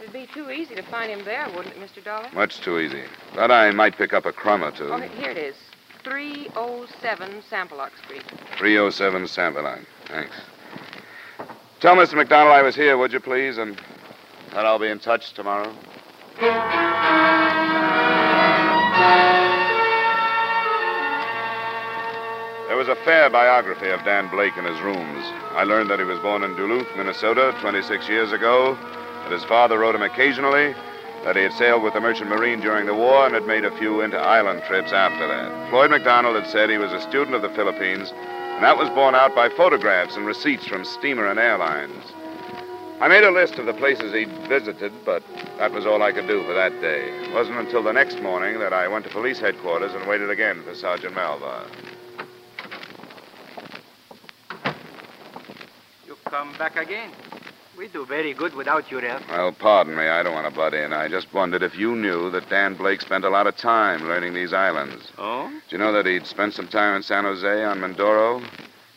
It'd 0.00 0.12
be 0.12 0.26
too 0.49 0.55
easy 0.55 0.75
to 0.75 0.83
find 0.83 1.11
him 1.11 1.25
there, 1.25 1.47
wouldn't 1.55 1.76
it, 1.76 1.81
Mr. 1.81 2.02
Dollar? 2.02 2.28
Much 2.33 2.61
too 2.61 2.78
easy. 2.78 3.02
Thought 3.35 3.50
I 3.50 3.71
might 3.71 3.97
pick 3.97 4.14
up 4.14 4.25
a 4.25 4.33
crumb 4.33 4.64
or 4.64 4.71
two. 4.71 4.90
Oh, 4.90 4.99
here 4.99 5.31
it 5.31 5.37
is. 5.37 5.55
307 6.05 7.43
Sampaloc 7.50 7.90
Street. 8.02 8.23
307 8.57 9.25
Sampaloc. 9.25 9.85
Thanks. 10.07 10.35
Tell 11.81 11.97
Mr. 11.97 12.14
McDonald 12.14 12.55
I 12.55 12.62
was 12.62 12.75
here, 12.75 12.97
would 12.97 13.12
you 13.12 13.21
please? 13.21 13.59
And 13.59 13.78
that 14.55 14.64
I'll 14.64 14.78
be 14.78 14.88
in 14.88 14.99
touch 14.99 15.35
tomorrow. 15.35 15.71
There 22.69 22.76
was 22.76 22.88
a 22.88 22.97
fair 23.05 23.28
biography 23.28 23.90
of 23.90 24.02
Dan 24.05 24.31
Blake 24.31 24.57
in 24.57 24.64
his 24.64 24.81
rooms. 24.81 25.25
I 25.52 25.64
learned 25.64 25.90
that 25.90 25.99
he 25.99 26.05
was 26.07 26.19
born 26.21 26.43
in 26.43 26.57
Duluth, 26.57 26.88
Minnesota, 26.97 27.55
26 27.61 28.09
years 28.09 28.33
ago, 28.33 28.78
that 29.28 29.35
his 29.35 29.44
father 29.44 29.78
wrote 29.78 29.94
him 29.94 30.02
occasionally, 30.02 30.75
that 31.25 31.37
he 31.37 31.42
had 31.42 31.52
sailed 31.52 31.82
with 31.82 31.92
the 31.92 32.00
Merchant 32.00 32.30
Marine 32.30 32.61
during 32.61 32.87
the 32.87 32.94
war 32.94 33.26
and 33.26 33.35
had 33.35 33.47
made 33.47 33.64
a 33.64 33.76
few 33.76 34.00
inter-island 34.00 34.62
trips 34.66 34.92
after 34.92 35.26
that. 35.26 35.70
Floyd 35.70 35.90
McDonald 35.90 36.37
had 36.37 36.50
said 36.50 36.70
he 36.70 36.78
was 36.78 36.92
a 36.92 37.00
student 37.02 37.37
of 37.37 37.42
the 37.42 37.50
Philippines, 37.50 38.11
and 38.11 38.64
that 38.64 38.78
was 38.78 38.88
borne 38.90 39.14
out 39.14 39.35
by 39.35 39.50
photographs 39.50 40.16
and 40.16 40.25
receipts 40.25 40.66
from 40.66 40.85
steamer 40.85 41.26
and 41.26 41.38
airlines. 41.38 42.04
I 43.00 43.08
made 43.08 43.23
a 43.23 43.30
list 43.30 43.56
of 43.56 43.66
the 43.66 43.75
places 43.75 44.14
he'd 44.14 44.32
visited, 44.49 44.92
but 45.04 45.23
that 45.58 45.73
was 45.73 45.85
all 45.85 46.02
I 46.02 46.12
could 46.12 46.26
do 46.26 46.42
for 46.44 46.54
that 46.54 46.80
day. 46.80 47.11
It 47.26 47.35
wasn't 47.35 47.58
until 47.58 47.82
the 47.82 47.92
next 47.92 48.23
morning 48.23 48.58
that 48.61 48.73
I 48.73 48.88
went 48.88 49.04
to 49.04 49.11
police 49.11 49.38
headquarters 49.38 49.92
and 49.92 50.06
waited 50.08 50.30
again 50.30 50.62
for 50.62 50.75
Sergeant 50.75 51.14
Malvar. 51.14 51.68
You 56.06 56.16
come 56.25 56.54
back 56.56 56.76
again. 56.76 57.11
We 57.78 57.87
do 57.87 58.04
very 58.04 58.35
good 58.35 58.54
without 58.54 58.90
your 58.90 59.02
help. 59.02 59.23
Well, 59.28 59.52
pardon 59.52 59.94
me, 59.94 60.02
I 60.02 60.25
don't 60.25 60.35
want 60.35 60.49
to 60.49 60.54
butt 60.54 60.75
in. 60.75 60.92
I 60.92 61.06
just 61.06 61.32
wondered 61.32 61.62
if 61.62 61.78
you 61.78 61.94
knew 61.94 62.28
that 62.32 62.50
Dan 62.50 62.75
Blake 62.75 63.00
spent 63.00 63.25
a 63.25 63.30
lot 63.30 63.47
of 63.47 63.56
time 63.56 64.08
learning 64.08 64.35
these 64.35 64.52
islands. 64.52 65.12
Oh? 65.16 65.49
Did 65.68 65.73
you 65.73 65.78
know 65.78 65.92
that 65.92 66.04
he'd 66.04 66.26
spent 66.26 66.54
some 66.54 66.66
time 66.66 66.97
in 66.97 67.04
San 67.04 67.23
Jose 67.23 67.64
on 67.64 67.78
Mindoro, 67.78 68.42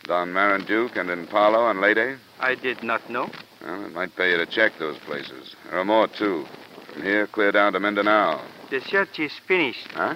on 0.09 0.33
Marinduque, 0.33 0.95
and 0.95 1.11
in 1.11 1.27
Palo 1.27 1.59
on 1.59 1.79
Leyte? 1.79 2.17
I 2.39 2.55
did 2.55 2.81
not 2.81 3.07
know. 3.07 3.29
Well, 3.63 3.85
it 3.85 3.93
might 3.93 4.15
pay 4.15 4.31
you 4.31 4.37
to 4.37 4.47
check 4.47 4.71
those 4.79 4.97
places. 4.97 5.55
There 5.69 5.77
are 5.77 5.85
more, 5.85 6.07
too. 6.07 6.47
From 6.91 7.03
here, 7.03 7.27
clear 7.27 7.51
down 7.51 7.73
to 7.73 7.79
Mindanao. 7.79 8.41
The 8.71 8.81
search 8.81 9.19
is 9.19 9.31
finished. 9.47 9.91
Huh? 9.91 10.15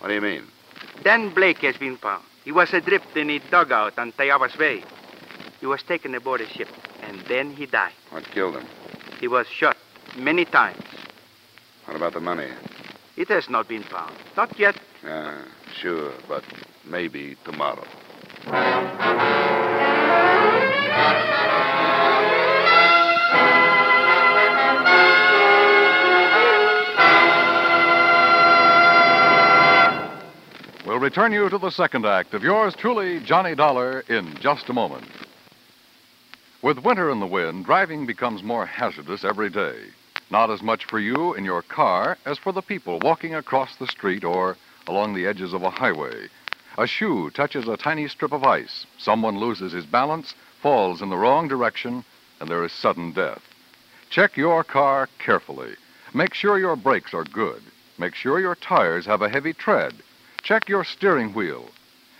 What 0.00 0.08
do 0.08 0.14
you 0.14 0.20
mean? 0.20 0.42
Dan 1.04 1.32
Blake 1.32 1.58
has 1.58 1.76
been 1.76 1.98
found. 1.98 2.24
He 2.44 2.50
was 2.50 2.72
adrift 2.72 3.16
in 3.16 3.30
a 3.30 3.38
dugout 3.38 3.96
on 3.96 4.10
Tayabas 4.10 4.58
Bay. 4.58 4.82
He 5.60 5.66
was 5.66 5.84
taken 5.84 6.14
aboard 6.16 6.40
a 6.40 6.48
ship, 6.48 6.68
and 7.06 7.20
then 7.28 7.50
he 7.50 7.66
died. 7.66 7.92
What 8.10 8.24
killed 8.30 8.56
him? 8.56 8.66
He 9.20 9.28
was 9.28 9.46
shot 9.46 9.76
many 10.16 10.44
times. 10.44 10.82
What 11.84 11.96
about 11.96 12.14
the 12.14 12.20
money? 12.20 12.48
It 13.16 13.28
has 13.28 13.48
not 13.48 13.68
been 13.68 13.82
found. 13.82 14.14
Not 14.36 14.58
yet. 14.58 14.78
Yeah, 15.04 15.42
sure, 15.80 16.12
but 16.28 16.44
maybe 16.84 17.36
tomorrow. 17.44 17.84
We'll 30.86 30.98
return 30.98 31.32
you 31.32 31.48
to 31.48 31.58
the 31.58 31.70
second 31.70 32.06
act 32.06 32.34
of 32.34 32.42
yours 32.42 32.74
truly, 32.74 33.20
Johnny 33.20 33.54
Dollar, 33.54 34.00
in 34.08 34.36
just 34.40 34.68
a 34.68 34.72
moment. 34.72 35.04
With 36.66 36.80
winter 36.80 37.12
in 37.12 37.20
the 37.20 37.28
wind, 37.28 37.64
driving 37.64 38.06
becomes 38.06 38.42
more 38.42 38.66
hazardous 38.66 39.22
every 39.24 39.50
day. 39.50 39.84
Not 40.30 40.50
as 40.50 40.64
much 40.64 40.84
for 40.84 40.98
you 40.98 41.32
in 41.32 41.44
your 41.44 41.62
car 41.62 42.18
as 42.24 42.38
for 42.38 42.50
the 42.50 42.60
people 42.60 42.98
walking 42.98 43.36
across 43.36 43.76
the 43.76 43.86
street 43.86 44.24
or 44.24 44.56
along 44.88 45.14
the 45.14 45.28
edges 45.28 45.52
of 45.52 45.62
a 45.62 45.70
highway. 45.70 46.26
A 46.76 46.88
shoe 46.88 47.30
touches 47.30 47.68
a 47.68 47.76
tiny 47.76 48.08
strip 48.08 48.32
of 48.32 48.42
ice. 48.42 48.84
Someone 48.98 49.38
loses 49.38 49.70
his 49.70 49.86
balance, 49.86 50.34
falls 50.60 51.02
in 51.02 51.08
the 51.08 51.16
wrong 51.16 51.46
direction, 51.46 52.04
and 52.40 52.50
there 52.50 52.64
is 52.64 52.72
sudden 52.72 53.12
death. 53.12 53.42
Check 54.10 54.36
your 54.36 54.64
car 54.64 55.08
carefully. 55.20 55.76
Make 56.12 56.34
sure 56.34 56.58
your 56.58 56.74
brakes 56.74 57.14
are 57.14 57.22
good. 57.22 57.62
Make 57.96 58.16
sure 58.16 58.40
your 58.40 58.56
tires 58.56 59.06
have 59.06 59.22
a 59.22 59.28
heavy 59.28 59.52
tread. 59.52 59.94
Check 60.42 60.68
your 60.68 60.82
steering 60.82 61.32
wheel. 61.32 61.70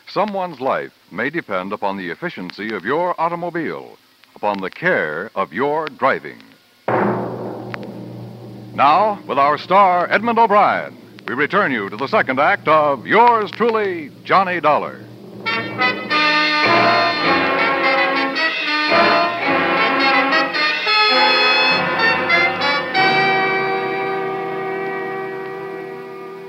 Someone's 0.06 0.60
life 0.60 0.96
may 1.10 1.30
depend 1.30 1.72
upon 1.72 1.96
the 1.96 2.10
efficiency 2.10 2.72
of 2.72 2.84
your 2.84 3.20
automobile, 3.20 3.98
upon 4.36 4.60
the 4.60 4.70
care 4.70 5.30
of 5.34 5.54
your 5.54 5.86
driving. 5.86 6.38
Now, 8.76 9.18
with 9.26 9.38
our 9.38 9.56
star, 9.56 10.06
Edmund 10.10 10.38
O'Brien, 10.38 10.94
we 11.26 11.32
return 11.32 11.72
you 11.72 11.88
to 11.88 11.96
the 11.96 12.06
second 12.06 12.38
act 12.38 12.68
of 12.68 13.06
yours 13.06 13.50
truly, 13.50 14.10
Johnny 14.24 14.60
Dollar. 14.60 15.02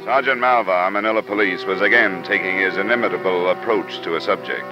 Sergeant 0.03 0.41
Malvar, 0.41 0.91
Manila 0.91 1.23
Police, 1.23 1.63
was 1.63 1.79
again 1.79 2.21
taking 2.23 2.57
his 2.57 2.75
inimitable 2.75 3.49
approach 3.49 4.01
to 4.01 4.17
a 4.17 4.21
subject, 4.21 4.67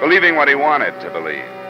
believing 0.00 0.34
what 0.34 0.48
he 0.48 0.56
wanted 0.56 1.00
to 1.00 1.10
believe. 1.10 1.65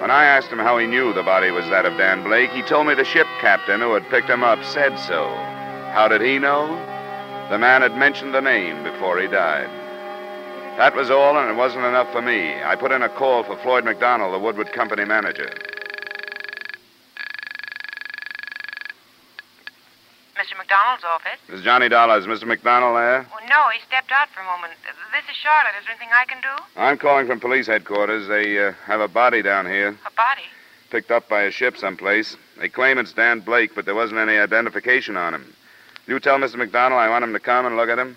When 0.00 0.10
I 0.12 0.24
asked 0.24 0.48
him 0.48 0.60
how 0.60 0.78
he 0.78 0.86
knew 0.86 1.12
the 1.12 1.24
body 1.24 1.50
was 1.50 1.66
that 1.70 1.84
of 1.84 1.98
Dan 1.98 2.22
Blake, 2.22 2.50
he 2.50 2.62
told 2.62 2.86
me 2.86 2.94
the 2.94 3.04
ship 3.04 3.26
captain 3.40 3.80
who 3.80 3.94
had 3.94 4.08
picked 4.08 4.30
him 4.30 4.44
up 4.44 4.62
said 4.62 4.96
so. 4.96 5.28
How 5.92 6.06
did 6.06 6.20
he 6.20 6.38
know? 6.38 6.68
The 7.50 7.58
man 7.58 7.82
had 7.82 7.96
mentioned 7.96 8.32
the 8.32 8.40
name 8.40 8.84
before 8.84 9.18
he 9.18 9.26
died. 9.26 9.68
That 10.78 10.94
was 10.94 11.10
all, 11.10 11.36
and 11.36 11.50
it 11.50 11.56
wasn't 11.56 11.84
enough 11.84 12.12
for 12.12 12.22
me. 12.22 12.62
I 12.62 12.76
put 12.76 12.92
in 12.92 13.02
a 13.02 13.08
call 13.08 13.42
for 13.42 13.56
Floyd 13.56 13.84
McDonald, 13.84 14.32
the 14.32 14.38
Woodward 14.38 14.72
Company 14.72 15.04
manager. 15.04 15.50
Mr. 20.38 20.56
McDonald's 20.56 21.02
office? 21.04 21.38
This 21.48 21.58
is 21.58 21.64
Johnny 21.64 21.88
Dollars. 21.88 22.26
Mr. 22.26 22.44
McDonald 22.46 22.96
there? 22.96 23.26
Well, 23.34 23.44
no, 23.48 23.68
he 23.74 23.80
stepped 23.86 24.12
out 24.12 24.28
for 24.28 24.40
a 24.40 24.44
moment. 24.44 24.72
This 25.12 25.24
is 25.28 25.36
Charlotte. 25.36 25.74
Is 25.78 25.84
there 25.84 25.90
anything 25.96 26.10
I 26.14 26.24
can 26.26 26.40
do? 26.40 26.62
I'm 26.76 26.96
calling 26.96 27.26
from 27.26 27.40
police 27.40 27.66
headquarters. 27.66 28.28
They 28.28 28.56
uh, 28.68 28.72
have 28.86 29.00
a 29.00 29.08
body 29.08 29.42
down 29.42 29.66
here, 29.66 29.88
A 30.06 30.10
body? 30.12 30.42
picked 30.90 31.10
up 31.10 31.28
by 31.28 31.42
a 31.42 31.50
ship 31.50 31.76
someplace. 31.76 32.36
They 32.58 32.68
claim 32.68 32.98
it's 32.98 33.12
Dan 33.12 33.40
Blake, 33.40 33.74
but 33.74 33.84
there 33.84 33.94
wasn't 33.96 34.20
any 34.20 34.38
identification 34.38 35.16
on 35.16 35.34
him. 35.34 35.52
You 36.06 36.18
tell 36.20 36.38
Mr. 36.38 36.56
McDonald 36.56 37.00
I 37.00 37.08
want 37.10 37.24
him 37.24 37.32
to 37.32 37.40
come 37.40 37.66
and 37.66 37.76
look 37.76 37.88
at 37.90 37.98
him? 37.98 38.16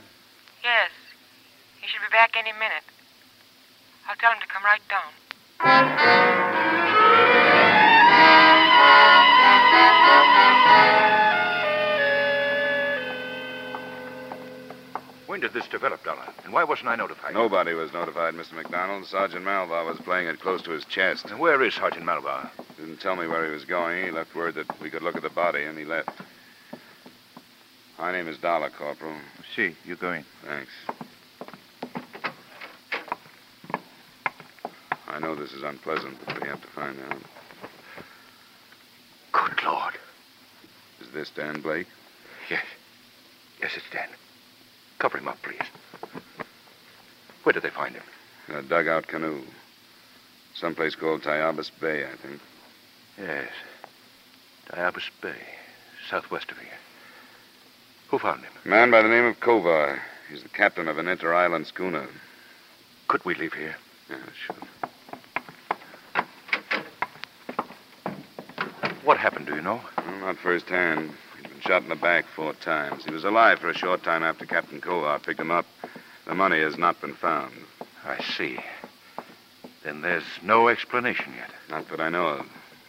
Yes. 0.64 0.92
He 1.82 1.88
should 1.88 2.02
be 2.02 2.12
back 2.12 2.36
any 2.38 2.54
minute. 2.54 2.84
I'll 4.08 4.16
tell 4.16 4.32
him 4.32 4.40
to 4.42 4.48
come 4.48 4.64
right 4.64 4.82
down. 4.90 6.71
Did 15.42 15.54
this 15.54 15.68
develop, 15.68 16.04
Dollar? 16.04 16.28
And 16.44 16.54
why 16.54 16.64
wasn't 16.64 16.88
I 16.88 16.96
notified? 16.96 17.34
Nobody 17.34 17.74
was 17.74 17.92
notified, 17.92 18.36
Mr. 18.36 18.54
McDonald. 18.54 19.06
Sergeant 19.06 19.44
Malvar 19.44 19.86
was 19.86 19.98
playing 20.00 20.28
it 20.28 20.40
close 20.40 20.62
to 20.64 20.72
his 20.72 20.86
chest. 20.86 21.26
And 21.26 21.40
where 21.40 21.62
is 21.64 21.74
Sergeant 21.74 22.06
Malvar? 22.06 22.50
Didn't 22.78 23.02
tell 23.02 23.16
me 23.16 23.28
where 23.28 23.46
he 23.46 23.52
was 23.52 23.66
going. 23.66 24.06
He 24.06 24.12
left 24.12 24.36
word 24.36 24.56
that 24.56 24.80
we 24.80 24.90
could 24.90 25.02
look 25.02 25.16
at 25.16 25.24
the 25.24 25.30
body, 25.30 25.64
and 25.64 25.78
he 25.78 25.84
left. 25.84 26.12
My 28.00 28.12
name 28.12 28.28
is 28.28 28.38
Dollar, 28.38 28.70
Corporal. 28.70 29.16
See, 29.56 29.76
you 29.84 29.96
go 29.96 30.14
in. 30.14 30.26
Thanks. 30.46 30.72
I 35.08 35.20
know 35.20 35.36
this 35.36 35.52
is 35.52 35.64
unpleasant, 35.64 36.18
but 36.26 36.42
we 36.42 36.48
have 36.48 36.62
to 36.62 36.68
find 36.68 36.98
out. 37.10 37.22
Good 39.34 39.64
Lord. 39.66 39.94
Is 41.02 41.10
this 41.14 41.30
Dan 41.32 41.62
Blake? 41.62 41.88
Yes. 42.50 42.64
Yes, 43.60 43.72
it's 43.76 43.90
Dan. 43.92 44.08
Cover 45.02 45.18
him 45.18 45.28
up, 45.28 45.42
please. 45.42 45.58
Where 47.42 47.54
did 47.54 47.64
they 47.64 47.72
find 47.72 47.96
him? 47.96 48.04
In 48.48 48.54
a 48.54 48.62
dugout 48.62 49.08
canoe. 49.08 49.42
Someplace 50.54 50.94
called 50.94 51.24
Tayabas 51.24 51.72
Bay, 51.82 52.06
I 52.06 52.16
think. 52.18 52.40
Yes. 53.18 53.50
Tayabas 54.70 55.10
Bay, 55.20 55.42
southwest 56.08 56.52
of 56.52 56.60
here. 56.60 56.78
Who 58.10 58.20
found 58.20 58.42
him? 58.42 58.52
A 58.64 58.68
man 58.68 58.92
by 58.92 59.02
the 59.02 59.10
name 59.10 59.26
of 59.26 59.40
Kovar. 59.40 60.00
He's 60.30 60.44
the 60.44 60.50
captain 60.50 60.88
of 60.88 61.00
an 61.00 61.08
inter-island 61.08 61.66
schooner. 61.66 62.08
Could 63.08 63.26
we 63.26 63.34
leave 63.34 63.54
here? 63.54 63.78
Yeah, 64.08 64.18
sure. 64.46 64.56
What 69.04 69.18
happened, 69.18 69.48
do 69.48 69.56
you 69.56 69.62
know? 69.62 69.82
Well, 69.98 70.20
not 70.20 70.38
firsthand. 70.38 71.10
Shot 71.62 71.84
in 71.84 71.90
the 71.90 71.96
back 71.96 72.26
four 72.36 72.54
times. 72.54 73.06
He 73.06 73.12
was 73.12 73.24
alive 73.24 73.60
for 73.60 73.70
a 73.70 73.74
short 73.74 74.04
time 74.04 74.24
after 74.24 74.46
Captain 74.46 74.82
Kovar 74.82 75.22
picked 75.22 75.40
him 75.40 75.52
up. 75.52 75.66
The 76.26 76.34
money 76.34 76.60
has 76.60 76.78
not 76.78 77.00
been 77.00 77.14
found. 77.14 77.54
I 78.04 78.22
see. 78.24 78.58
Then 79.84 80.02
there's 80.02 80.24
no 80.44 80.70
explanation 80.70 81.34
yet. 81.36 81.52
Not 81.70 81.88
that 81.90 82.02
I 82.02 82.10
know 82.10 82.28
of. 82.28 82.46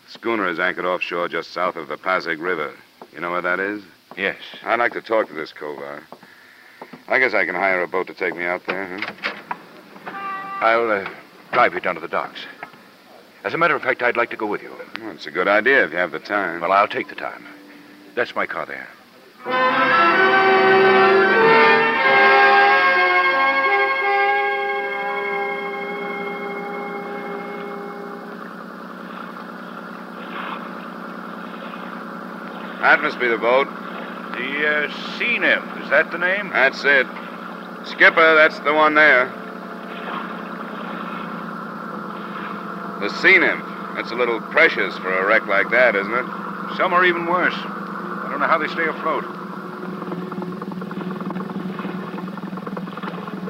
The 0.06 0.12
schooner 0.12 0.48
is 0.48 0.58
anchored 0.58 0.86
offshore 0.86 1.28
just 1.28 1.50
south 1.52 1.76
of 1.76 1.88
the 1.88 1.98
Pasig 1.98 2.38
River. 2.40 2.72
You 3.12 3.20
know 3.20 3.30
where 3.30 3.42
that 3.42 3.60
is? 3.60 3.82
Yes. 4.16 4.38
I'd 4.64 4.78
like 4.78 4.92
to 4.92 5.02
talk 5.02 5.28
to 5.28 5.34
this 5.34 5.52
Kovar. 5.52 6.02
I 7.08 7.18
guess 7.18 7.34
I 7.34 7.44
can 7.44 7.54
hire 7.54 7.82
a 7.82 7.88
boat 7.88 8.06
to 8.06 8.14
take 8.14 8.34
me 8.34 8.44
out 8.44 8.64
there, 8.66 8.86
huh? 8.86 9.42
I'll 10.60 10.90
uh, 10.90 11.10
drive 11.52 11.74
you 11.74 11.80
down 11.80 11.96
to 11.96 12.00
the 12.00 12.08
docks. 12.08 12.40
As 13.44 13.52
a 13.52 13.58
matter 13.58 13.74
of 13.74 13.82
fact, 13.82 14.02
I'd 14.02 14.16
like 14.16 14.30
to 14.30 14.36
go 14.36 14.46
with 14.46 14.62
you. 14.62 14.72
Well, 15.00 15.10
it's 15.10 15.26
a 15.26 15.30
good 15.30 15.48
idea 15.48 15.84
if 15.84 15.90
you 15.90 15.98
have 15.98 16.12
the 16.12 16.20
time. 16.20 16.60
Well, 16.60 16.72
I'll 16.72 16.88
take 16.88 17.08
the 17.08 17.14
time. 17.14 17.44
That's 18.14 18.36
my 18.36 18.46
car 18.46 18.66
there. 18.66 18.88
That 32.82 33.00
must 33.00 33.18
be 33.20 33.28
the 33.28 33.38
boat. 33.38 33.68
The 34.34 34.66
uh, 34.66 34.88
Sea 35.16 35.38
Nymph, 35.38 35.64
is 35.78 35.88
that 35.90 36.10
the 36.10 36.18
name? 36.18 36.50
That's 36.50 36.84
it. 36.84 37.06
Skipper, 37.84 38.34
that's 38.34 38.58
the 38.60 38.74
one 38.74 38.94
there. 38.94 39.32
The 43.00 43.08
Sea 43.08 43.38
Nymph. 43.38 43.66
That's 43.94 44.10
a 44.10 44.14
little 44.14 44.40
precious 44.40 44.98
for 44.98 45.16
a 45.16 45.24
wreck 45.24 45.48
like 45.48 45.70
that, 45.70 45.94
isn't 45.94 46.12
it? 46.12 46.26
Some 46.76 46.92
are 46.92 47.04
even 47.04 47.26
worse. 47.26 47.56
Know 48.42 48.48
how 48.48 48.58
they 48.58 48.66
stay 48.66 48.88
afloat. 48.88 49.22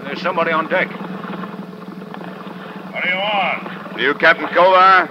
There's 0.04 0.20
somebody 0.20 0.52
on 0.52 0.68
deck. 0.68 0.88
What 2.92 3.02
do 3.02 3.08
you 3.08 3.16
want? 3.16 3.98
You 3.98 4.12
Captain 4.12 4.48
Kovar? 4.48 5.08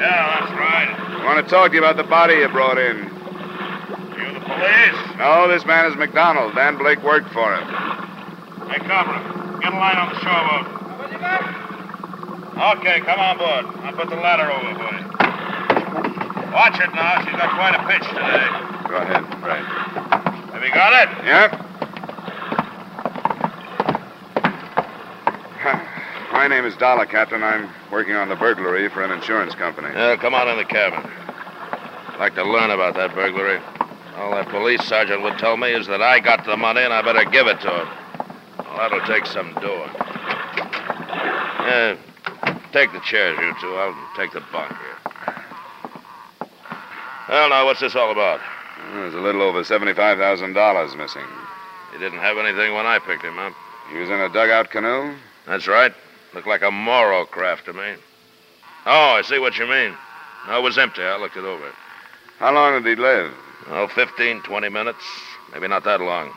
Yeah, 0.00 0.40
that's 0.40 0.52
right. 0.52 0.88
I 0.88 1.22
want 1.22 1.44
to 1.44 1.50
talk 1.50 1.68
to 1.68 1.76
you 1.76 1.84
about 1.84 1.98
the 1.98 2.08
body 2.08 2.36
you 2.36 2.48
brought 2.48 2.78
in. 2.78 2.96
You 2.96 4.32
the 4.32 4.40
police? 4.40 5.18
No, 5.18 5.48
this 5.48 5.66
man 5.66 5.84
is 5.84 5.96
McDonald. 5.98 6.54
Dan 6.54 6.78
Blake 6.78 7.02
worked 7.02 7.28
for 7.28 7.54
him. 7.54 7.68
Hey, 8.70 8.78
Cobra, 8.88 9.20
get 9.60 9.74
a 9.74 9.76
line 9.76 9.98
on 9.98 10.08
the 10.14 10.20
showboat. 10.24 10.64
Okay, 12.78 13.00
come 13.00 13.20
on 13.20 13.36
board. 13.36 13.66
I'll 13.84 13.92
put 13.92 14.08
the 14.08 14.16
ladder 14.16 14.50
over 14.50 14.74
for 14.80 14.94
you. 14.96 15.04
Watch 16.54 16.80
it 16.80 16.94
now. 16.94 17.20
She's 17.20 17.36
got 17.36 17.52
quite 17.52 17.74
a 17.74 17.84
pitch 17.86 18.08
today. 18.08 18.63
Go 18.94 19.00
ahead. 19.00 19.24
Right. 19.42 19.64
Have 20.54 20.62
you 20.62 20.72
got 20.72 20.92
it? 21.02 21.08
Yep. 21.26 21.50
My 26.32 26.46
name 26.46 26.64
is 26.64 26.76
Dollar, 26.76 27.04
Captain. 27.04 27.42
I'm 27.42 27.68
working 27.90 28.14
on 28.14 28.28
the 28.28 28.36
burglary 28.36 28.88
for 28.88 29.02
an 29.02 29.10
insurance 29.10 29.56
company. 29.56 29.88
Yeah, 29.92 30.14
come 30.14 30.32
on 30.32 30.46
in 30.46 30.58
the 30.58 30.64
cabin. 30.64 31.00
I'd 31.02 32.20
like 32.20 32.36
to 32.36 32.44
learn 32.44 32.70
about 32.70 32.94
that 32.94 33.16
burglary. 33.16 33.58
All 34.16 34.30
that 34.30 34.48
police 34.50 34.84
sergeant 34.84 35.22
would 35.22 35.38
tell 35.38 35.56
me 35.56 35.72
is 35.72 35.88
that 35.88 36.00
I 36.00 36.20
got 36.20 36.44
the 36.44 36.56
money 36.56 36.82
and 36.82 36.92
I 36.92 37.02
better 37.02 37.28
give 37.28 37.48
it 37.48 37.60
to 37.62 37.70
him. 37.70 37.88
Well, 38.58 38.76
that'll 38.76 39.00
take 39.08 39.26
some 39.26 39.54
doing. 39.54 39.90
Yeah, 41.66 41.96
take 42.70 42.92
the 42.92 43.00
chairs, 43.00 43.36
you 43.40 43.54
two. 43.60 43.74
I'll 43.74 44.16
take 44.16 44.30
the 44.30 44.42
bunk 44.52 44.70
here. 44.70 45.34
Well, 47.28 47.48
now, 47.48 47.64
what's 47.64 47.80
this 47.80 47.96
all 47.96 48.12
about? 48.12 48.38
There's 48.92 49.14
a 49.14 49.20
little 49.20 49.42
over 49.42 49.62
$75,000 49.62 50.96
missing. 50.96 51.22
He 51.92 51.98
didn't 51.98 52.18
have 52.18 52.38
anything 52.38 52.74
when 52.74 52.86
I 52.86 52.98
picked 52.98 53.24
him 53.24 53.38
up. 53.38 53.52
He 53.90 53.98
was 53.98 54.10
in 54.10 54.20
a 54.20 54.28
dugout 54.28 54.70
canoe? 54.70 55.14
That's 55.46 55.66
right. 55.66 55.92
Looked 56.34 56.48
like 56.48 56.62
a 56.62 56.70
Moro 56.70 57.24
craft 57.24 57.66
to 57.66 57.72
me. 57.72 57.94
Oh, 58.86 59.14
I 59.16 59.22
see 59.22 59.38
what 59.38 59.58
you 59.58 59.66
mean. 59.66 59.96
No, 60.48 60.58
it 60.58 60.62
was 60.62 60.78
empty. 60.78 61.02
I 61.02 61.16
looked 61.16 61.36
it 61.36 61.44
over. 61.44 61.70
How 62.38 62.52
long 62.52 62.82
did 62.82 62.98
he 62.98 63.02
live? 63.02 63.32
Oh, 63.68 63.86
15, 63.88 64.42
20 64.42 64.68
minutes. 64.68 65.04
Maybe 65.52 65.68
not 65.68 65.84
that 65.84 66.00
long. 66.00 66.32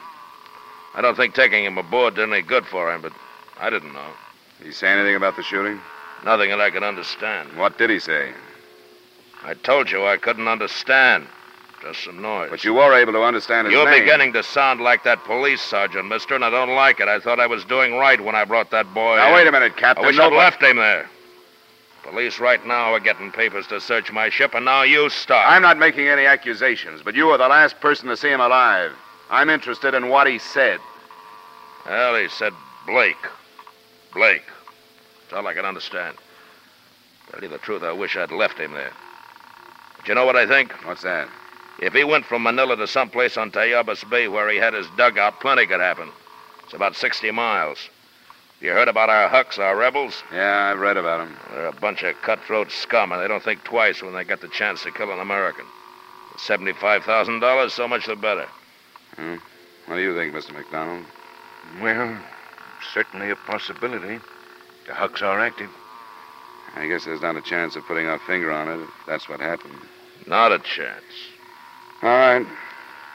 I 0.95 1.01
don't 1.01 1.15
think 1.15 1.33
taking 1.33 1.65
him 1.65 1.77
aboard 1.77 2.15
did 2.15 2.29
any 2.29 2.41
good 2.41 2.65
for 2.65 2.93
him, 2.93 3.01
but 3.01 3.13
I 3.59 3.69
didn't 3.69 3.93
know. 3.93 4.09
Did 4.59 4.67
he 4.67 4.73
say 4.73 4.87
anything 4.87 5.15
about 5.15 5.35
the 5.35 5.43
shooting? 5.43 5.79
Nothing 6.23 6.49
that 6.49 6.61
I 6.61 6.69
could 6.69 6.83
understand. 6.83 7.57
What 7.57 7.77
did 7.77 7.89
he 7.89 7.99
say? 7.99 8.31
I 9.43 9.53
told 9.53 9.91
you 9.91 10.05
I 10.05 10.17
couldn't 10.17 10.47
understand. 10.47 11.27
Just 11.81 12.03
some 12.03 12.21
noise. 12.21 12.49
But 12.49 12.63
you 12.63 12.73
were 12.73 12.93
able 12.93 13.13
to 13.13 13.21
understand 13.23 13.67
his 13.67 13.73
You're 13.73 13.89
name. 13.89 14.01
beginning 14.01 14.33
to 14.33 14.41
sound 14.43 14.81
like 14.81 15.03
that 15.03 15.23
police 15.25 15.61
sergeant, 15.61 16.07
mister, 16.07 16.33
and 16.35 16.43
I 16.43 16.49
don't 16.49 16.73
like 16.75 16.99
it. 16.99 17.07
I 17.07 17.19
thought 17.19 17.39
I 17.39 17.45
was 17.47 17.63
doing 17.65 17.93
right 17.95 18.19
when 18.23 18.35
I 18.35 18.45
brought 18.45 18.71
that 18.71 18.91
boy 18.93 19.15
Now, 19.17 19.27
in. 19.29 19.33
wait 19.35 19.47
a 19.47 19.51
minute, 19.51 19.77
Captain. 19.77 20.03
I 20.03 20.07
wish 20.07 20.17
I'd 20.19 20.33
left 20.33 20.61
him 20.61 20.77
there. 20.77 21.07
Police 22.03 22.39
right 22.39 22.65
now 22.65 22.93
are 22.93 22.99
getting 22.99 23.31
papers 23.31 23.67
to 23.67 23.79
search 23.81 24.11
my 24.11 24.29
ship, 24.29 24.55
and 24.55 24.65
now 24.65 24.81
you 24.83 25.09
start. 25.09 25.45
I'm 25.51 25.61
not 25.61 25.77
making 25.77 26.07
any 26.07 26.25
accusations, 26.25 27.01
but 27.03 27.15
you 27.15 27.27
were 27.27 27.37
the 27.37 27.47
last 27.47 27.79
person 27.79 28.07
to 28.07 28.17
see 28.17 28.29
him 28.29 28.39
alive. 28.39 28.93
I'm 29.29 29.49
interested 29.49 29.93
in 29.93 30.07
what 30.09 30.25
he 30.25 30.39
said. 30.39 30.79
Well, 31.85 32.15
he 32.15 32.27
said 32.29 32.53
Blake. 32.85 33.17
Blake. 34.13 34.43
That's 35.21 35.33
all 35.33 35.45
I 35.47 35.53
can 35.53 35.65
understand. 35.65 36.17
Tell 37.31 37.41
you 37.43 37.49
the 37.49 37.57
truth, 37.57 37.83
I 37.83 37.91
wish 37.91 38.15
I'd 38.15 38.31
left 38.31 38.57
him 38.57 38.71
there. 38.73 38.93
But 39.97 40.07
you 40.07 40.15
know 40.15 40.25
what 40.25 40.37
I 40.37 40.47
think? 40.47 40.71
What's 40.85 41.03
that? 41.03 41.27
If 41.79 41.93
he 41.93 42.03
went 42.03 42.25
from 42.25 42.43
Manila 42.43 42.75
to 42.75 42.87
someplace 42.87 43.37
on 43.37 43.51
Tayabas 43.51 44.09
Bay 44.09 44.27
where 44.27 44.49
he 44.49 44.57
had 44.57 44.73
his 44.73 44.87
dugout, 44.97 45.39
plenty 45.39 45.67
could 45.67 45.79
happen. 45.79 46.09
It's 46.63 46.73
about 46.73 46.95
60 46.95 47.29
miles. 47.31 47.89
You 48.59 48.71
heard 48.71 48.87
about 48.87 49.09
our 49.11 49.29
Huks, 49.29 49.59
our 49.59 49.77
rebels? 49.77 50.23
Yeah, 50.33 50.71
I've 50.71 50.79
read 50.79 50.97
about 50.97 51.19
them. 51.19 51.37
They're 51.51 51.67
a 51.67 51.71
bunch 51.73 52.01
of 52.01 52.19
cutthroat 52.23 52.71
scum, 52.71 53.11
and 53.11 53.21
they 53.21 53.27
don't 53.27 53.43
think 53.43 53.63
twice 53.63 54.01
when 54.01 54.13
they 54.13 54.23
get 54.23 54.41
the 54.41 54.47
chance 54.47 54.81
to 54.83 54.91
kill 54.91 55.11
an 55.11 55.19
American. 55.19 55.65
$75,000, 56.37 57.71
so 57.71 57.87
much 57.87 58.07
the 58.07 58.15
better. 58.15 58.47
Hmm? 59.15 59.35
What 59.85 59.97
do 59.97 60.01
you 60.01 60.15
think, 60.15 60.33
Mr. 60.33 60.53
McDonald? 60.53 61.05
Well, 61.81 62.17
certainly 62.93 63.29
a 63.29 63.35
possibility. 63.35 64.19
The 64.87 64.93
Huks 64.93 65.21
are 65.21 65.39
active. 65.39 65.69
I 66.75 66.87
guess 66.87 67.05
there's 67.05 67.21
not 67.21 67.35
a 67.35 67.41
chance 67.41 67.75
of 67.75 67.85
putting 67.85 68.07
our 68.07 68.19
finger 68.19 68.51
on 68.51 68.67
it 68.67 68.83
if 68.83 68.89
that's 69.05 69.29
what 69.29 69.39
happened. 69.39 69.77
Not 70.25 70.51
a 70.51 70.59
chance. 70.59 71.03
All 72.03 72.09
right. 72.09 72.45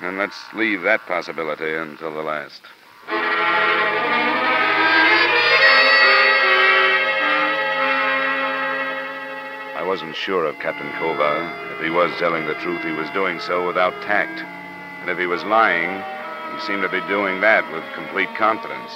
And 0.01 0.18
let's 0.18 0.53
leave 0.55 0.83
that 0.83 1.07
possibility 1.07 1.75
until 1.75 2.12
the 2.12 2.23
last. 2.23 2.62
I 9.77 9.85
wasn't 9.87 10.16
sure 10.16 10.47
of 10.47 10.59
Captain 10.59 10.90
Kovar. 10.99 11.77
If 11.77 11.85
he 11.85 11.90
was 11.90 12.11
telling 12.18 12.47
the 12.47 12.55
truth, 12.55 12.83
he 12.83 12.90
was 12.90 13.09
doing 13.11 13.38
so 13.38 13.64
without 13.64 13.92
tact. 14.03 14.40
And 15.01 15.11
if 15.11 15.18
he 15.18 15.27
was 15.27 15.45
lying, 15.45 16.03
he 16.55 16.61
seemed 16.66 16.83
to 16.83 16.88
be 16.88 17.07
doing 17.07 17.40
that 17.40 17.71
with 17.73 17.85
complete 17.95 18.35
confidence. 18.35 18.90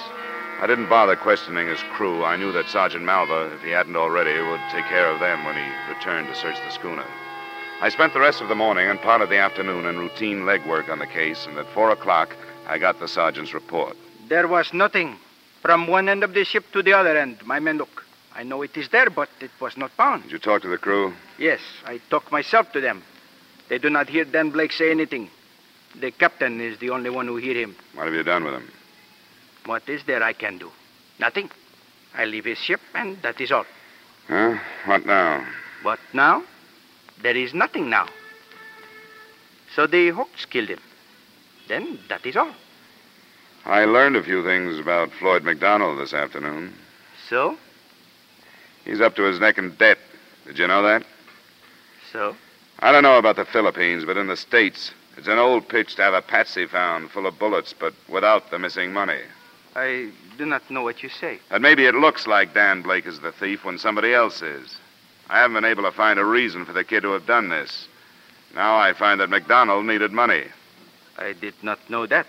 I 0.59 0.67
didn't 0.67 0.89
bother 0.89 1.15
questioning 1.15 1.67
his 1.67 1.83
crew. 1.93 2.25
I 2.25 2.35
knew 2.35 2.51
that 2.51 2.67
Sergeant 2.67 3.05
Malvar, 3.05 3.53
if 3.55 3.61
he 3.61 3.69
hadn't 3.69 3.95
already, 3.95 4.41
would 4.41 4.61
take 4.71 4.85
care 4.85 5.09
of 5.09 5.21
them 5.21 5.45
when 5.45 5.55
he 5.55 5.93
returned 5.93 6.27
to 6.27 6.35
search 6.35 6.57
the 6.65 6.71
schooner. 6.71 7.05
I 7.79 7.89
spent 7.89 8.13
the 8.13 8.19
rest 8.19 8.41
of 8.41 8.47
the 8.47 8.55
morning 8.55 8.89
and 8.89 8.99
part 8.99 9.21
of 9.21 9.29
the 9.29 9.37
afternoon 9.37 9.85
in 9.85 9.99
routine 9.99 10.41
legwork 10.41 10.89
on 10.89 10.97
the 10.97 11.05
case, 11.05 11.45
and 11.45 11.57
at 11.59 11.67
four 11.67 11.91
o'clock, 11.91 12.35
I 12.67 12.79
got 12.79 12.99
the 12.99 13.07
sergeant's 13.07 13.53
report. 13.53 13.95
There 14.27 14.47
was 14.47 14.73
nothing. 14.73 15.17
From 15.61 15.85
one 15.85 16.09
end 16.09 16.23
of 16.23 16.33
the 16.33 16.43
ship 16.43 16.65
to 16.73 16.81
the 16.81 16.93
other 16.93 17.15
end, 17.15 17.45
my 17.45 17.59
men 17.59 17.77
look. 17.77 18.03
I 18.35 18.41
know 18.41 18.63
it 18.63 18.75
is 18.77 18.89
there, 18.89 19.11
but 19.11 19.29
it 19.41 19.51
was 19.59 19.77
not 19.77 19.91
found. 19.91 20.23
Did 20.23 20.31
you 20.31 20.39
talk 20.39 20.63
to 20.63 20.67
the 20.67 20.77
crew? 20.79 21.13
Yes, 21.37 21.59
I 21.85 21.99
talked 22.09 22.31
myself 22.31 22.71
to 22.71 22.81
them. 22.81 23.03
They 23.69 23.77
do 23.77 23.91
not 23.91 24.09
hear 24.09 24.25
Dan 24.25 24.49
Blake 24.49 24.71
say 24.71 24.89
anything. 24.89 25.29
The 25.99 26.11
captain 26.11 26.59
is 26.59 26.79
the 26.79 26.89
only 26.89 27.11
one 27.11 27.27
who 27.27 27.35
hear 27.35 27.55
him. 27.55 27.75
What 27.93 28.05
have 28.05 28.13
you 28.13 28.23
done 28.23 28.43
with 28.43 28.55
him? 28.55 28.71
What 29.65 29.87
is 29.87 30.03
there 30.05 30.23
I 30.23 30.33
can 30.33 30.57
do? 30.57 30.71
Nothing. 31.19 31.51
I 32.15 32.25
leave 32.25 32.45
his 32.45 32.57
ship, 32.57 32.81
and 32.95 33.21
that 33.21 33.39
is 33.39 33.51
all. 33.51 33.65
Huh? 34.27 34.57
What 34.85 35.05
now? 35.05 35.45
What 35.83 35.99
now? 36.13 36.43
There 37.21 37.35
is 37.35 37.53
nothing 37.53 37.89
now. 37.89 38.07
So 39.75 39.87
the 39.87 40.09
Hawks 40.09 40.45
killed 40.45 40.69
him. 40.69 40.79
Then 41.67 41.99
that 42.09 42.25
is 42.25 42.37
all. 42.37 42.53
I 43.65 43.85
learned 43.85 44.15
a 44.15 44.23
few 44.23 44.43
things 44.43 44.79
about 44.79 45.11
Floyd 45.11 45.43
McDonald 45.43 45.99
this 45.99 46.13
afternoon. 46.13 46.73
So? 47.29 47.57
He's 48.85 49.01
up 49.01 49.15
to 49.17 49.23
his 49.23 49.39
neck 49.39 49.57
in 49.57 49.75
debt. 49.75 49.97
Did 50.45 50.57
you 50.57 50.67
know 50.67 50.81
that? 50.83 51.03
So? 52.13 52.35
I 52.79 52.91
don't 52.91 53.03
know 53.03 53.17
about 53.17 53.35
the 53.35 53.45
Philippines, 53.45 54.05
but 54.05 54.15
in 54.15 54.27
the 54.27 54.37
States, 54.37 54.93
it's 55.17 55.27
an 55.27 55.39
old 55.39 55.67
pitch 55.67 55.95
to 55.95 56.03
have 56.03 56.13
a 56.13 56.21
patsy 56.21 56.67
found 56.67 57.11
full 57.11 57.27
of 57.27 57.37
bullets, 57.37 57.73
but 57.77 57.93
without 58.07 58.49
the 58.51 58.59
missing 58.59 58.93
money. 58.93 59.19
I 59.75 60.11
do 60.37 60.45
not 60.45 60.69
know 60.71 60.83
what 60.83 61.03
you 61.03 61.09
say. 61.09 61.39
And 61.51 61.61
maybe 61.61 61.85
it 61.85 61.95
looks 61.95 62.25
like 62.25 62.53
Dan 62.53 62.81
Blake 62.81 63.05
is 63.05 63.19
the 63.19 63.31
thief 63.31 63.65
when 63.65 63.77
somebody 63.77 64.13
else 64.13 64.41
is. 64.41 64.76
I 65.29 65.39
haven't 65.39 65.55
been 65.55 65.65
able 65.65 65.83
to 65.83 65.91
find 65.91 66.19
a 66.19 66.25
reason 66.25 66.65
for 66.65 66.73
the 66.73 66.83
kid 66.83 67.01
to 67.01 67.11
have 67.11 67.25
done 67.25 67.49
this. 67.49 67.87
Now 68.55 68.77
I 68.77 68.93
find 68.93 69.19
that 69.19 69.29
McDonald 69.29 69.85
needed 69.85 70.11
money. 70.11 70.45
I 71.17 71.33
did 71.33 71.55
not 71.61 71.79
know 71.89 72.05
that. 72.05 72.27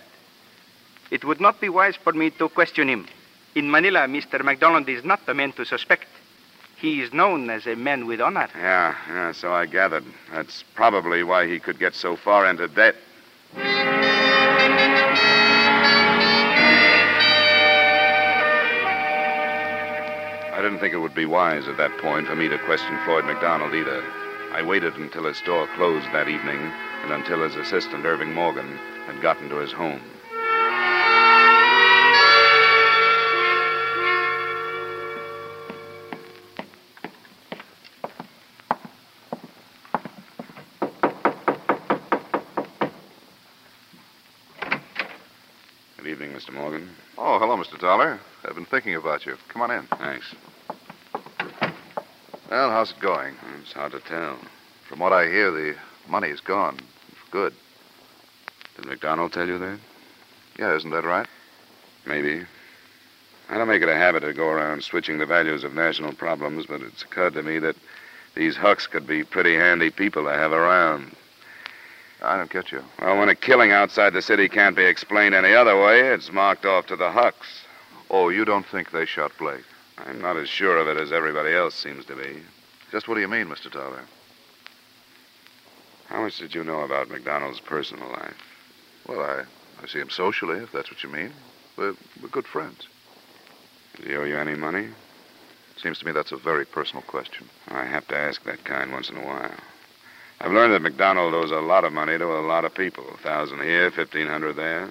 It 1.10 1.24
would 1.24 1.40
not 1.40 1.60
be 1.60 1.68
wise 1.68 1.96
for 1.96 2.12
me 2.12 2.30
to 2.30 2.48
question 2.48 2.88
him. 2.88 3.06
In 3.54 3.70
Manila, 3.70 4.00
Mr. 4.00 4.42
McDonald 4.42 4.88
is 4.88 5.04
not 5.04 5.24
the 5.26 5.34
man 5.34 5.52
to 5.52 5.64
suspect. 5.64 6.06
He 6.76 7.00
is 7.00 7.12
known 7.12 7.50
as 7.50 7.66
a 7.66 7.74
man 7.74 8.06
with 8.06 8.20
honor. 8.20 8.48
Yeah, 8.54 8.94
yeah, 9.08 9.32
so 9.32 9.52
I 9.52 9.66
gathered. 9.66 10.04
That's 10.32 10.62
probably 10.74 11.22
why 11.22 11.46
he 11.46 11.58
could 11.58 11.78
get 11.78 11.94
so 11.94 12.14
far 12.14 12.46
into 12.46 12.68
debt. 12.68 12.94
I 20.58 20.60
didn't 20.60 20.80
think 20.80 20.92
it 20.92 20.98
would 20.98 21.14
be 21.14 21.24
wise 21.24 21.68
at 21.68 21.76
that 21.76 21.96
point 21.98 22.26
for 22.26 22.34
me 22.34 22.48
to 22.48 22.58
question 22.58 22.98
Floyd 23.04 23.24
McDonald 23.24 23.74
either. 23.74 24.02
I 24.50 24.60
waited 24.60 24.96
until 24.96 25.22
his 25.22 25.36
store 25.36 25.68
closed 25.76 26.06
that 26.06 26.28
evening 26.28 26.58
and 27.04 27.12
until 27.12 27.44
his 27.44 27.54
assistant, 27.54 28.04
Irving 28.04 28.34
Morgan, 28.34 28.76
had 29.06 29.22
gotten 29.22 29.48
to 29.50 29.58
his 29.58 29.70
home. 29.70 30.00
Good 45.98 46.08
evening, 46.08 46.32
Mr. 46.32 46.52
Morgan. 46.52 46.90
Oh, 47.16 47.38
hello, 47.38 47.56
Mr. 47.56 47.78
Dollar. 47.78 48.17
Thinking 48.70 48.94
about 48.96 49.24
you. 49.24 49.36
Come 49.48 49.62
on 49.62 49.70
in. 49.70 49.86
Thanks. 49.98 50.34
Well, 52.50 52.70
how's 52.70 52.90
it 52.90 53.00
going? 53.00 53.34
It's 53.60 53.72
hard 53.72 53.92
to 53.92 54.00
tell. 54.00 54.38
From 54.88 54.98
what 54.98 55.12
I 55.12 55.26
hear, 55.26 55.50
the 55.50 55.74
money's 56.08 56.40
gone. 56.40 56.76
For 56.76 57.30
good. 57.30 57.54
Did 58.76 58.86
McDonald 58.86 59.32
tell 59.32 59.46
you 59.46 59.58
that? 59.58 59.78
Yeah, 60.58 60.76
isn't 60.76 60.90
that 60.90 61.04
right? 61.04 61.26
Maybe. 62.06 62.44
I 63.48 63.56
don't 63.56 63.68
make 63.68 63.82
it 63.82 63.88
a 63.88 63.94
habit 63.94 64.20
to 64.20 64.34
go 64.34 64.48
around 64.48 64.84
switching 64.84 65.18
the 65.18 65.26
values 65.26 65.64
of 65.64 65.72
national 65.74 66.12
problems, 66.12 66.66
but 66.66 66.82
it's 66.82 67.02
occurred 67.02 67.34
to 67.34 67.42
me 67.42 67.58
that 67.60 67.76
these 68.34 68.56
Huks 68.56 68.86
could 68.86 69.06
be 69.06 69.24
pretty 69.24 69.56
handy 69.56 69.90
people 69.90 70.24
to 70.24 70.30
have 70.30 70.52
around. 70.52 71.16
I 72.22 72.36
don't 72.36 72.50
get 72.50 72.70
you. 72.70 72.82
Well, 73.00 73.18
when 73.18 73.28
a 73.28 73.34
killing 73.34 73.72
outside 73.72 74.12
the 74.12 74.22
city 74.22 74.48
can't 74.48 74.76
be 74.76 74.84
explained 74.84 75.34
any 75.34 75.54
other 75.54 75.80
way, 75.80 76.00
it's 76.00 76.32
marked 76.32 76.66
off 76.66 76.86
to 76.86 76.96
the 76.96 77.10
Huks. 77.10 77.64
Oh, 78.10 78.30
you 78.30 78.44
don't 78.44 78.66
think 78.66 78.90
they 78.90 79.04
shot 79.04 79.32
Blake? 79.38 79.64
I'm 79.98 80.20
not 80.20 80.36
as 80.36 80.48
sure 80.48 80.78
of 80.78 80.88
it 80.88 81.00
as 81.00 81.12
everybody 81.12 81.52
else 81.52 81.74
seems 81.74 82.04
to 82.06 82.16
be. 82.16 82.42
Just 82.90 83.08
what 83.08 83.16
do 83.16 83.20
you 83.20 83.28
mean, 83.28 83.46
Mr. 83.46 83.70
Dollar? 83.70 84.02
How 86.06 86.22
much 86.22 86.38
did 86.38 86.54
you 86.54 86.64
know 86.64 86.80
about 86.80 87.10
McDonald's 87.10 87.60
personal 87.60 88.08
life? 88.08 88.36
Well, 89.06 89.20
I, 89.20 89.42
I 89.82 89.86
see 89.86 89.98
him 89.98 90.08
socially, 90.10 90.58
if 90.60 90.72
that's 90.72 90.90
what 90.90 91.02
you 91.02 91.10
mean. 91.10 91.32
We're, 91.76 91.94
we're 92.22 92.28
good 92.28 92.46
friends. 92.46 92.88
Does 93.96 94.06
he 94.06 94.16
owe 94.16 94.24
you 94.24 94.38
any 94.38 94.54
money? 94.54 94.88
Seems 95.76 95.98
to 95.98 96.06
me 96.06 96.12
that's 96.12 96.32
a 96.32 96.36
very 96.36 96.64
personal 96.64 97.02
question. 97.02 97.48
I 97.68 97.84
have 97.84 98.08
to 98.08 98.16
ask 98.16 98.42
that 98.44 98.64
kind 98.64 98.90
once 98.90 99.10
in 99.10 99.16
a 99.16 99.24
while. 99.26 99.54
I've 100.40 100.52
learned 100.52 100.72
that 100.72 100.82
McDonald 100.82 101.34
owes 101.34 101.50
a 101.50 101.56
lot 101.56 101.84
of 101.84 101.92
money 101.92 102.16
to 102.16 102.24
a 102.24 102.46
lot 102.46 102.64
of 102.64 102.74
people. 102.74 103.04
A 103.12 103.16
thousand 103.18 103.60
here, 103.62 103.90
fifteen 103.90 104.28
hundred 104.28 104.54
there. 104.54 104.88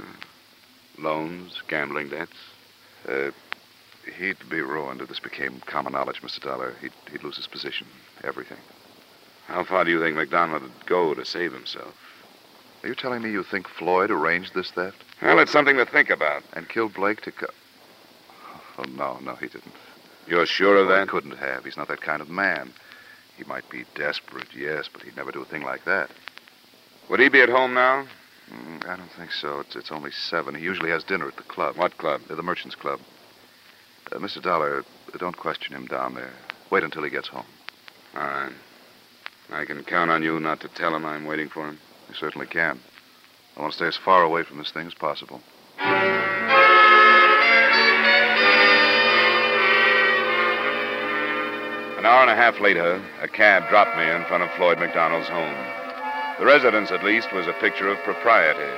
Loans, 0.98 1.62
gambling 1.68 2.10
debts. 2.10 2.36
Uh, 3.08 3.32
he'd 4.18 4.38
be 4.50 4.62
ruined 4.62 5.02
if 5.02 5.08
this 5.08 5.20
became 5.20 5.62
common 5.66 5.94
knowledge, 5.94 6.22
Mr. 6.22 6.42
Dollar. 6.42 6.76
He'd, 6.82 6.92
he'd 7.12 7.24
lose 7.24 7.38
his 7.38 7.48
position, 7.48 7.88
everything. 8.24 8.58
How 9.48 9.64
far 9.64 9.84
do 9.86 9.92
you 9.92 10.00
think 10.02 10.16
McDonald 10.16 10.62
would 10.64 10.86
go 10.86 11.14
to 11.14 11.24
save 11.26 11.54
himself? 11.54 11.94
Are 12.84 12.90
you 12.90 12.96
telling 12.96 13.22
me 13.22 13.32
you 13.32 13.44
think 13.44 13.68
Floyd 13.68 14.12
arranged 14.12 14.54
this 14.54 14.72
theft? 14.72 15.04
Well, 15.22 15.40
it's 15.40 15.52
something 15.52 15.78
to 15.78 15.86
think 15.86 16.10
about. 16.10 16.44
And 16.54 16.68
killed 16.70 16.94
Blake 16.94 17.22
to 17.22 17.32
co- 17.32 17.48
Oh, 18.78 18.84
no, 18.96 19.18
no, 19.24 19.36
he 19.36 19.48
didn't. 19.48 19.74
You're 20.28 20.46
sure 20.46 20.78
of 20.78 20.88
Well, 20.88 20.98
that? 20.98 21.04
He 21.06 21.10
couldn't 21.10 21.38
have. 21.38 21.64
He's 21.66 21.78
not 21.78 21.88
that 21.88 22.02
kind 22.02 22.22
of 22.22 22.30
man. 22.30 22.72
He 23.38 23.44
might 23.46 23.68
be 23.70 23.86
desperate, 23.96 24.48
yes, 24.56 24.88
but 24.92 25.02
he'd 25.04 25.16
never 25.16 25.32
do 25.32 25.42
a 25.42 25.46
thing 25.46 25.64
like 25.64 25.86
that. 25.86 26.10
Would 27.10 27.20
he 27.20 27.30
be 27.30 27.42
at 27.42 27.50
home 27.50 27.74
now? 27.74 28.06
Mm, 28.52 28.88
I 28.88 28.96
don't 28.96 29.12
think 29.18 29.32
so. 29.32 29.60
It's, 29.60 29.76
it's 29.76 29.92
only 29.92 30.12
seven. 30.12 30.56
He 30.56 30.64
usually 30.64 30.90
has 30.90 31.04
dinner 31.04 31.28
at 31.28 31.36
the 31.36 31.44
club. 31.44 31.76
What 31.78 31.98
club? 31.98 32.22
Uh, 32.30 32.36
the 32.36 32.44
Merchants 32.44 32.76
Club. 32.76 33.00
Uh, 34.12 34.20
Mr. 34.20 34.42
Dollar, 34.42 34.84
uh, 35.14 35.18
don't 35.18 35.38
question 35.38 35.76
him 35.76 35.86
down 35.86 36.16
there. 36.16 36.32
Wait 36.72 36.84
until 36.84 37.04
he 37.04 37.10
gets 37.10 37.28
home. 37.28 37.46
All 38.16 38.22
right. 38.22 38.54
I 39.50 39.66
can 39.66 39.84
count 39.84 40.12
on 40.12 40.24
you 40.24 40.40
not 40.40 40.60
to 40.62 40.68
tell 40.70 40.96
him 40.96 41.06
I'm 41.06 41.26
waiting 41.26 41.50
for 41.50 41.68
him. 41.68 41.80
You 42.10 42.16
certainly 42.16 42.48
can. 42.48 42.80
I 43.56 43.62
want 43.62 43.74
to 43.74 43.78
stay 43.78 43.88
as 43.88 43.98
far 43.98 44.24
away 44.24 44.44
from 44.44 44.58
this 44.60 44.72
thing 44.72 44.88
as 44.88 44.94
possible. 44.94 45.42
An 51.98 52.06
hour 52.06 52.22
and 52.22 52.30
a 52.30 52.36
half 52.36 52.60
later, 52.62 53.04
a 53.22 53.28
cab 53.28 53.70
dropped 53.70 53.98
me 53.98 54.04
in 54.04 54.24
front 54.26 54.44
of 54.44 54.52
Floyd 54.52 54.80
McDonald's 54.80 55.28
home. 55.28 55.77
The 56.40 56.46
residence, 56.46 56.92
at 56.92 57.04
least, 57.04 57.34
was 57.34 57.48
a 57.48 57.54
picture 57.54 57.88
of 57.90 57.98
propriety. 58.04 58.72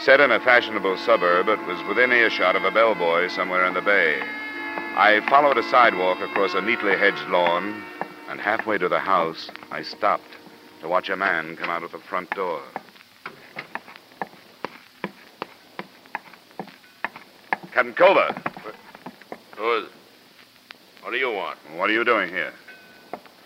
Set 0.00 0.20
in 0.20 0.32
a 0.32 0.40
fashionable 0.40 0.96
suburb, 0.98 1.48
it 1.48 1.64
was 1.66 1.80
within 1.88 2.12
earshot 2.12 2.56
of 2.56 2.64
a 2.64 2.70
bellboy 2.70 3.28
somewhere 3.28 3.64
in 3.66 3.74
the 3.74 3.80
bay. 3.80 4.20
I 4.20 5.20
followed 5.28 5.58
a 5.58 5.62
sidewalk 5.70 6.18
across 6.20 6.54
a 6.54 6.60
neatly 6.60 6.96
hedged 6.96 7.28
lawn, 7.28 7.82
and 8.28 8.40
halfway 8.40 8.78
to 8.78 8.88
the 8.88 8.98
house, 8.98 9.48
I 9.70 9.82
stopped 9.82 10.36
to 10.80 10.88
watch 10.88 11.08
a 11.08 11.16
man 11.16 11.56
come 11.56 11.70
out 11.70 11.82
of 11.84 11.92
the 11.92 11.98
front 11.98 12.30
door. 12.30 12.60
Captain 17.72 17.92
Culver, 17.94 18.34
Who 19.56 19.72
is 19.78 19.84
it? 19.84 19.90
What 21.02 21.10
do 21.12 21.16
you 21.18 21.30
want? 21.30 21.58
what 21.76 21.88
are 21.90 21.92
you 21.92 22.04
doing 22.04 22.28
here? 22.28 22.52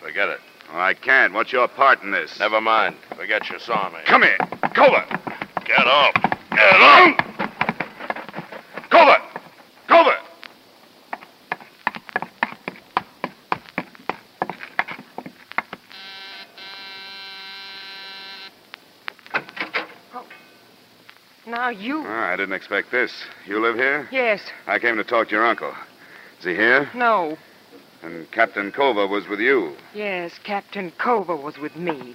Forget 0.01 0.29
it. 0.31 0.41
Oh, 0.73 0.79
I 0.79 0.95
can't. 0.95 1.33
What's 1.33 1.53
your 1.53 1.67
part 1.67 2.03
in 2.03 2.13
this? 2.13 2.39
Never 2.39 2.61
mind. 2.61 2.95
Forget 3.17 3.51
you 3.51 3.59
saw 3.59 3.91
me. 3.91 3.99
Come 4.07 4.23
here. 4.23 4.39
Culver! 4.73 5.05
Get 5.65 5.87
off. 5.87 6.15
Get 6.51 6.81
off! 6.81 7.17
Culver! 8.89 9.17
Culver! 9.89 10.17
Now 21.47 21.71
you. 21.71 22.05
Ah, 22.07 22.29
I 22.33 22.37
didn't 22.37 22.55
expect 22.55 22.93
this. 22.93 23.13
You 23.45 23.61
live 23.61 23.75
here? 23.75 24.09
Yes. 24.13 24.41
I 24.69 24.79
came 24.79 24.97
to 24.97 25.05
talk 25.05 25.29
to 25.29 25.35
your 25.35 25.45
uncle. 25.45 25.73
Is 26.39 26.45
he 26.45 26.55
here? 26.55 26.89
No. 26.95 27.37
Captain 28.33 28.71
Culver 28.71 29.07
was 29.07 29.29
with 29.29 29.41
you. 29.41 29.75
Yes, 29.95 30.33
Captain 30.45 30.93
Culver 30.99 31.35
was 31.35 31.59
with 31.59 31.75
me. 31.77 32.15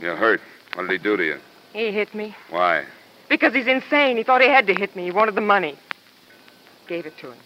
You're 0.00 0.16
hurt. 0.16 0.40
What 0.74 0.88
did 0.88 0.92
he 0.92 0.98
do 0.98 1.16
to 1.16 1.24
you? 1.24 1.38
He 1.72 1.92
hit 1.92 2.14
me. 2.14 2.34
Why? 2.50 2.84
Because 3.28 3.54
he's 3.54 3.66
insane. 3.66 4.16
He 4.16 4.22
thought 4.22 4.40
he 4.40 4.48
had 4.48 4.66
to 4.68 4.74
hit 4.74 4.96
me. 4.96 5.04
He 5.04 5.10
wanted 5.10 5.34
the 5.34 5.40
money. 5.40 5.76
Gave 6.86 7.06
it 7.06 7.18
to 7.18 7.32
him. 7.32 7.38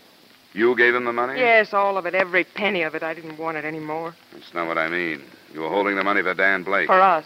You 0.53 0.77
gave 0.77 0.95
him 0.95 1.05
the 1.05 1.13
money? 1.13 1.39
Yes, 1.39 1.73
all 1.73 1.97
of 1.97 2.07
it. 2.07 2.15
Every 2.15 2.45
penny 2.45 2.83
of 2.83 2.95
it. 2.95 3.03
I 3.03 3.15
didn't 3.15 3.39
want 3.39 3.57
it 3.57 3.65
anymore. 3.65 4.15
That's 4.33 4.53
not 4.53 4.67
what 4.67 4.79
I 4.79 4.89
mean. 4.89 5.23
You 5.53 5.61
were 5.61 5.69
holding 5.69 5.97
the 5.97 6.05
money 6.05 6.23
for 6.23 6.35
Dan 6.35 6.65
Blake. 6.65 6.87
For 6.87 7.01
us. 7.01 7.25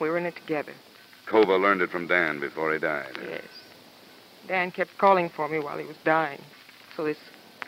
We 0.00 0.08
were 0.08 0.18
in 0.18 0.26
it 0.26 0.36
together. 0.36 0.72
Culver 1.26 1.58
learned 1.58 1.82
it 1.82 1.90
from 1.90 2.06
Dan 2.06 2.40
before 2.40 2.72
he 2.72 2.78
died. 2.78 3.18
Yes. 3.28 3.44
Dan 4.48 4.70
kept 4.70 4.98
calling 4.98 5.28
for 5.28 5.48
me 5.48 5.58
while 5.58 5.78
he 5.78 5.84
was 5.84 5.96
dying. 6.04 6.40
So 6.96 7.04
this 7.04 7.18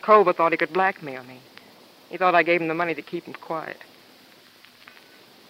Culver 0.03 0.33
thought 0.33 0.51
he 0.51 0.57
could 0.57 0.73
blackmail 0.73 1.23
me. 1.23 1.39
He 2.09 2.17
thought 2.17 2.35
I 2.35 2.43
gave 2.43 2.61
him 2.61 2.67
the 2.67 2.73
money 2.73 2.93
to 2.93 3.01
keep 3.01 3.23
him 3.23 3.33
quiet. 3.33 3.77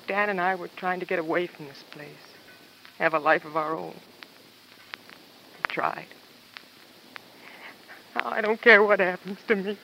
Dan 0.07 0.29
and 0.29 0.39
I 0.39 0.55
were 0.55 0.69
trying 0.77 0.99
to 0.99 1.05
get 1.05 1.19
away 1.19 1.47
from 1.47 1.65
this 1.65 1.83
place, 1.91 2.07
have 2.99 3.13
a 3.13 3.19
life 3.19 3.45
of 3.45 3.57
our 3.57 3.75
own. 3.75 3.95
We 5.57 5.73
tried. 5.73 6.05
Now 8.15 8.29
I 8.29 8.41
don't 8.41 8.61
care 8.61 8.83
what 8.83 8.99
happens 8.99 9.39
to 9.47 9.55
me. 9.55 9.77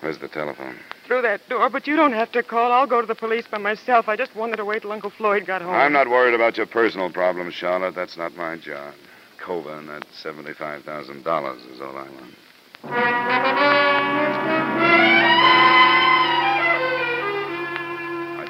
Where's 0.00 0.18
the 0.18 0.28
telephone? 0.28 0.76
Through 1.06 1.22
that 1.22 1.48
door, 1.48 1.68
but 1.68 1.86
you 1.86 1.96
don't 1.96 2.12
have 2.12 2.32
to 2.32 2.42
call. 2.42 2.72
I'll 2.72 2.86
go 2.86 3.00
to 3.00 3.06
the 3.06 3.14
police 3.14 3.46
by 3.50 3.58
myself. 3.58 4.08
I 4.08 4.16
just 4.16 4.34
wanted 4.34 4.56
to 4.56 4.64
wait 4.64 4.82
till 4.82 4.92
Uncle 4.92 5.10
Floyd 5.10 5.46
got 5.46 5.60
home. 5.60 5.74
I'm 5.74 5.92
not 5.92 6.08
worried 6.08 6.34
about 6.34 6.56
your 6.56 6.66
personal 6.66 7.12
problems, 7.12 7.54
Charlotte. 7.54 7.94
That's 7.94 8.16
not 8.16 8.34
my 8.36 8.56
job. 8.56 8.94
Culver 9.38 9.76
and 9.76 9.88
that 9.88 10.06
$75,000 10.24 11.72
is 11.72 11.80
all 11.80 11.96
I 11.96 12.02
want. 12.02 12.34
I 12.84 12.88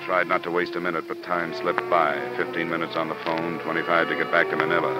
tried 0.04 0.28
not 0.28 0.42
to 0.44 0.50
waste 0.50 0.74
a 0.76 0.80
minute, 0.80 1.04
but 1.08 1.22
time 1.22 1.54
slipped 1.54 1.88
by. 1.90 2.18
Fifteen 2.36 2.68
minutes 2.70 2.96
on 2.96 3.08
the 3.08 3.14
phone, 3.16 3.58
25 3.60 4.08
to 4.08 4.16
get 4.16 4.30
back 4.30 4.48
to 4.50 4.56
Manila. 4.56 4.92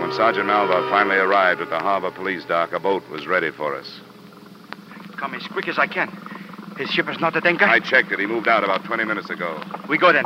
When 0.00 0.12
Sergeant 0.12 0.46
Malvar 0.46 0.88
finally 0.90 1.16
arrived 1.16 1.60
at 1.60 1.70
the 1.70 1.78
harbor 1.78 2.10
police 2.10 2.44
dock, 2.44 2.72
a 2.72 2.80
boat 2.80 3.08
was 3.10 3.26
ready 3.26 3.50
for 3.50 3.76
us. 3.76 4.00
Come 5.16 5.34
as 5.34 5.46
quick 5.48 5.68
as 5.68 5.78
I 5.78 5.86
can. 5.86 6.08
His 6.76 6.90
ship 6.90 7.08
is 7.08 7.20
not 7.20 7.36
at 7.36 7.46
anchor. 7.46 7.64
I 7.66 7.78
checked 7.78 8.10
it. 8.12 8.18
He 8.18 8.26
moved 8.26 8.48
out 8.48 8.64
about 8.64 8.84
20 8.84 9.04
minutes 9.04 9.30
ago. 9.30 9.62
We 9.88 9.96
go 9.98 10.12
then. 10.12 10.24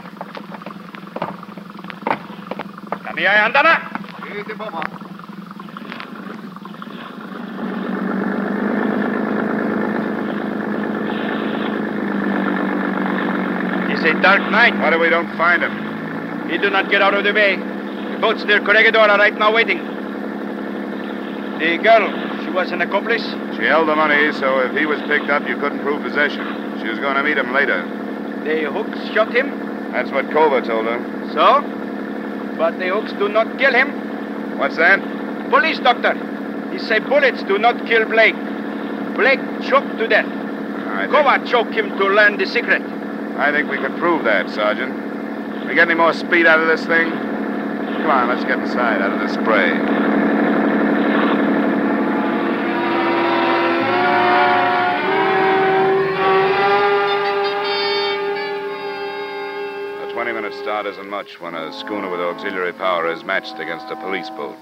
Kami 3.05 3.27
ay 3.27 3.37
handa 3.37 3.63
na. 3.63 5.08
It's 13.99 14.07
a 14.07 14.23
dark 14.23 14.39
night. 14.53 14.79
What 14.79 14.93
if 14.93 15.01
we 15.01 15.11
don't 15.11 15.27
find 15.37 15.61
him? 15.61 15.75
He 16.49 16.57
do 16.57 16.71
not 16.71 16.89
get 16.89 17.03
out 17.03 17.15
of 17.15 17.25
the 17.25 17.33
bay. 17.33 17.57
The 17.57 18.19
boats 18.21 18.45
near 18.45 18.61
Corregidor 18.61 19.01
are 19.01 19.19
right 19.19 19.37
now 19.37 19.53
waiting. 19.53 19.79
The 21.59 21.79
girl, 21.83 22.07
she 22.45 22.51
was 22.51 22.71
an 22.71 22.81
accomplice? 22.81 23.27
She 23.59 23.67
held 23.67 23.89
the 23.89 23.97
money, 23.97 24.31
so 24.39 24.61
if 24.61 24.79
he 24.79 24.87
was 24.87 25.01
picked 25.11 25.29
up, 25.31 25.43
you 25.49 25.57
couldn't 25.57 25.81
prove 25.81 26.01
possession. 26.05 26.47
She 26.81 26.87
was 26.87 27.01
going 27.01 27.17
to 27.17 27.25
meet 27.25 27.39
him 27.39 27.53
later. 27.53 27.83
The 28.45 28.71
hooks 28.71 29.03
shot 29.13 29.35
him? 29.35 29.51
That's 29.91 30.13
what 30.13 30.27
Kova 30.27 30.65
told 30.65 30.87
her. 30.87 31.03
So? 31.35 31.59
But 32.57 32.79
the 32.79 32.95
hooks 32.95 33.11
do 33.19 33.29
not 33.29 33.59
kill 33.59 33.75
him. 33.75 33.89
What's 34.63 34.77
that? 34.77 35.03
Police 35.51 35.81
doctor. 35.81 36.15
He 36.71 36.79
say 36.79 37.01
bullets 37.01 37.43
do 37.49 37.59
not 37.59 37.75
kill 37.89 38.05
Blake. 38.05 38.39
Blake 39.17 39.43
choked 39.67 39.99
to 39.99 40.07
death. 40.07 40.31
I 40.87 41.09
think, 41.11 41.13
Kova 41.15 41.45
choked 41.51 41.75
him 41.75 41.91
to 41.99 42.07
learn 42.07 42.39
the 42.39 42.47
secret. 42.47 42.98
I 43.39 43.53
think 43.53 43.71
we 43.71 43.77
can 43.77 43.97
prove 43.99 44.25
that, 44.25 44.51
Sergeant. 44.51 44.93
We 45.69 45.75
get 45.77 45.89
any 45.89 45.95
more 45.95 46.13
speed 46.13 46.45
out 46.45 46.59
of 46.59 46.67
this 46.67 46.85
thing? 46.85 47.09
Come 47.09 48.11
on, 48.11 48.29
let's 48.29 48.43
get 48.43 48.59
inside 48.59 49.01
out 49.01 49.13
of 49.13 49.21
the 49.21 49.29
spray. 49.29 49.71
A 60.03 60.13
20 60.13 60.33
minute 60.33 60.53
start 60.55 60.87
isn't 60.87 61.09
much 61.09 61.41
when 61.41 61.55
a 61.55 61.73
schooner 61.73 62.11
with 62.11 62.19
auxiliary 62.19 62.73
power 62.73 63.09
is 63.09 63.23
matched 63.23 63.61
against 63.61 63.87
a 63.87 63.95
police 63.97 64.31
boat. 64.31 64.57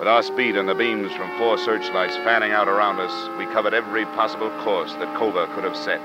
With 0.00 0.08
our 0.08 0.24
speed 0.24 0.56
and 0.56 0.68
the 0.68 0.74
beams 0.74 1.12
from 1.12 1.38
four 1.38 1.56
searchlights 1.56 2.16
fanning 2.16 2.50
out 2.50 2.66
around 2.66 2.98
us, 2.98 3.38
we 3.38 3.46
covered 3.52 3.74
every 3.74 4.06
possible 4.06 4.50
course 4.64 4.92
that 4.94 5.16
Kova 5.16 5.54
could 5.54 5.62
have 5.62 5.76
set. 5.76 6.00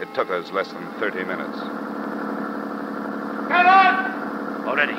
It 0.00 0.12
took 0.12 0.28
us 0.28 0.50
less 0.50 0.72
than 0.72 0.88
30 0.98 1.22
minutes. 1.24 1.56
Come 3.46 3.66
on! 3.66 4.66
Already. 4.66 4.98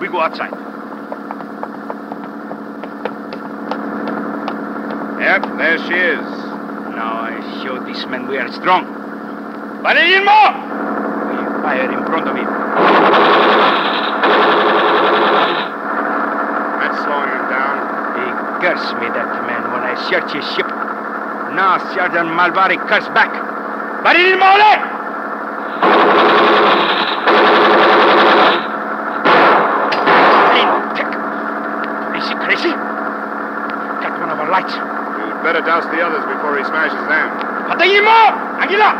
We 0.00 0.08
go 0.08 0.20
outside. 0.20 0.52
Yep, 5.18 5.56
there 5.56 5.78
she 5.78 5.94
is. 5.94 6.26
Now 6.94 7.16
I 7.24 7.40
show 7.64 7.78
this 7.86 8.04
man 8.06 8.28
we 8.28 8.36
are 8.36 8.52
strong. 8.52 8.84
But 9.82 9.96
in 9.96 10.24
more! 10.24 10.52
We 11.32 11.36
fire 11.64 11.90
in 11.90 12.04
front 12.04 12.28
of 12.28 12.36
him. 12.36 12.44
That's 16.78 16.98
slowing 17.02 17.30
him 17.32 17.48
down. 17.48 17.76
He 18.20 18.26
cursed 18.60 18.94
me, 19.00 19.08
that 19.08 19.46
man, 19.46 19.72
when 19.72 19.82
I 19.82 19.94
search 20.10 20.32
his 20.32 20.44
ship. 20.52 20.68
Now 20.68 21.78
Sergeant 21.94 22.28
Malvari 22.28 22.76
curse 22.86 23.08
back. 23.08 23.47
But 24.08 24.16
in 24.16 24.40
mole! 24.40 24.72
Crazy, 32.08 32.34
crazy? 32.40 32.72
Got 34.00 34.16
one 34.16 34.32
of 34.32 34.40
our 34.40 34.48
lights. 34.48 34.72
You'd 34.72 35.44
better 35.44 35.60
douse 35.60 35.84
the 35.92 36.00
others 36.00 36.24
before 36.24 36.56
he 36.56 36.64
smashes 36.64 37.04
them. 37.04 37.28
But 37.68 37.76
the 37.76 38.00
more! 38.00 38.32
Aguila! 38.64 38.96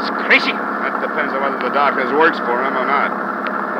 It's 0.00 0.08
crazy. 0.24 0.52
That 0.56 1.04
depends 1.04 1.34
on 1.36 1.42
whether 1.44 1.60
the 1.60 1.68
doctors 1.76 2.10
works 2.16 2.38
for 2.38 2.64
him 2.64 2.80
or 2.80 2.86
not. 2.88 3.12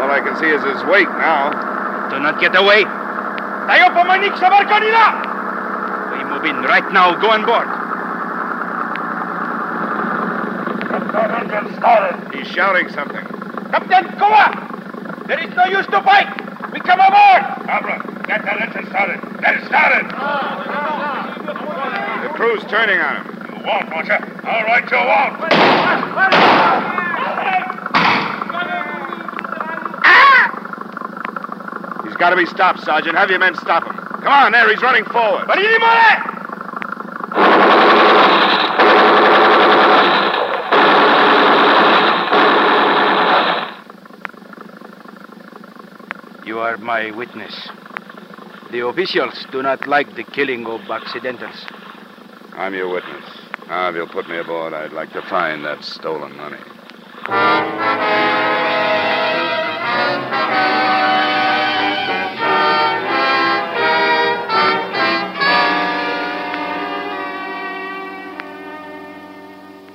All 0.04 0.10
I 0.10 0.20
can 0.20 0.36
see 0.36 0.52
is 0.52 0.60
his 0.60 0.84
weight 0.92 1.08
now. 1.16 1.56
Do 2.12 2.20
not 2.20 2.38
get 2.38 2.54
away. 2.54 2.84
Tayo 3.64 3.96
pumanik 3.96 4.36
sa 4.36 4.52
barko 4.52 4.76
nila! 4.76 5.06
We 6.12 6.20
move 6.28 6.44
in 6.44 6.60
right 6.68 6.84
now. 6.92 7.16
Go 7.16 7.32
on 7.32 7.48
board. 7.48 7.75
He's 11.56 12.46
shouting 12.48 12.90
something. 12.90 13.24
Captain 13.70 14.04
Kowa! 14.18 15.24
There 15.26 15.40
is 15.40 15.54
no 15.56 15.64
use 15.64 15.86
to 15.86 16.02
fight. 16.02 16.28
We 16.70 16.80
come 16.80 17.00
aboard. 17.00 17.42
Abra, 17.66 18.24
get 18.26 18.44
that 18.44 18.60
engine 18.60 18.86
started. 18.90 19.20
Get 19.40 19.56
it 19.56 19.64
started. 19.64 20.04
The 22.22 22.34
crew's 22.34 22.62
turning 22.64 22.98
on 23.00 23.24
him. 23.24 23.26
You 23.48 23.64
won't, 23.64 23.90
won't 23.90 24.06
you? 24.06 24.14
All 24.44 24.64
right, 24.64 24.84
you 24.90 24.96
won't. 25.00 25.40
He's 32.06 32.16
got 32.16 32.30
to 32.30 32.36
be 32.36 32.44
stopped, 32.46 32.80
Sergeant. 32.80 33.16
Have 33.16 33.30
your 33.30 33.38
men 33.38 33.54
stop 33.54 33.84
him. 33.84 33.96
Come 33.96 34.32
on, 34.32 34.52
there. 34.52 34.68
He's 34.68 34.82
running 34.82 35.04
forward. 35.06 35.46
But 35.46 35.58
in 35.58 35.80
mole! 35.80 36.25
Are 46.66 46.76
my 46.78 47.12
witness. 47.12 47.54
The 48.72 48.84
officials 48.84 49.46
do 49.52 49.62
not 49.62 49.86
like 49.86 50.16
the 50.16 50.24
killing 50.24 50.66
of 50.66 50.80
accidentals. 50.90 51.64
I'm 52.54 52.74
your 52.74 52.88
witness. 52.88 53.24
Now, 53.68 53.88
if 53.88 53.94
you'll 53.94 54.08
put 54.08 54.28
me 54.28 54.38
aboard, 54.38 54.72
I'd 54.72 54.92
like 54.92 55.12
to 55.12 55.22
find 55.22 55.64
that 55.64 55.84
stolen 55.84 56.36
money. 56.36 56.58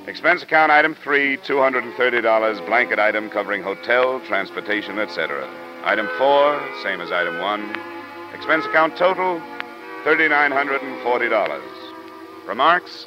Expense 0.06 0.42
account 0.42 0.72
item 0.72 0.94
three, 0.94 1.36
$230, 1.36 2.66
blanket 2.66 2.98
item 2.98 3.28
covering 3.28 3.62
hotel, 3.62 4.20
transportation, 4.26 4.98
etc. 4.98 5.46
Item 5.84 6.08
four, 6.16 6.60
same 6.82 7.00
as 7.00 7.10
item 7.10 7.40
one. 7.40 7.74
Expense 8.32 8.64
account 8.64 8.96
total, 8.96 9.40
$3,940. 10.04 11.62
Remarks? 12.46 13.06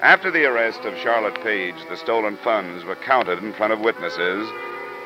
After 0.00 0.30
the 0.30 0.46
arrest 0.46 0.80
of 0.80 0.96
Charlotte 0.96 1.42
Page, 1.42 1.74
the 1.90 1.96
stolen 1.96 2.38
funds 2.38 2.84
were 2.84 2.96
counted 2.96 3.40
in 3.40 3.52
front 3.52 3.74
of 3.74 3.80
witnesses, 3.80 4.50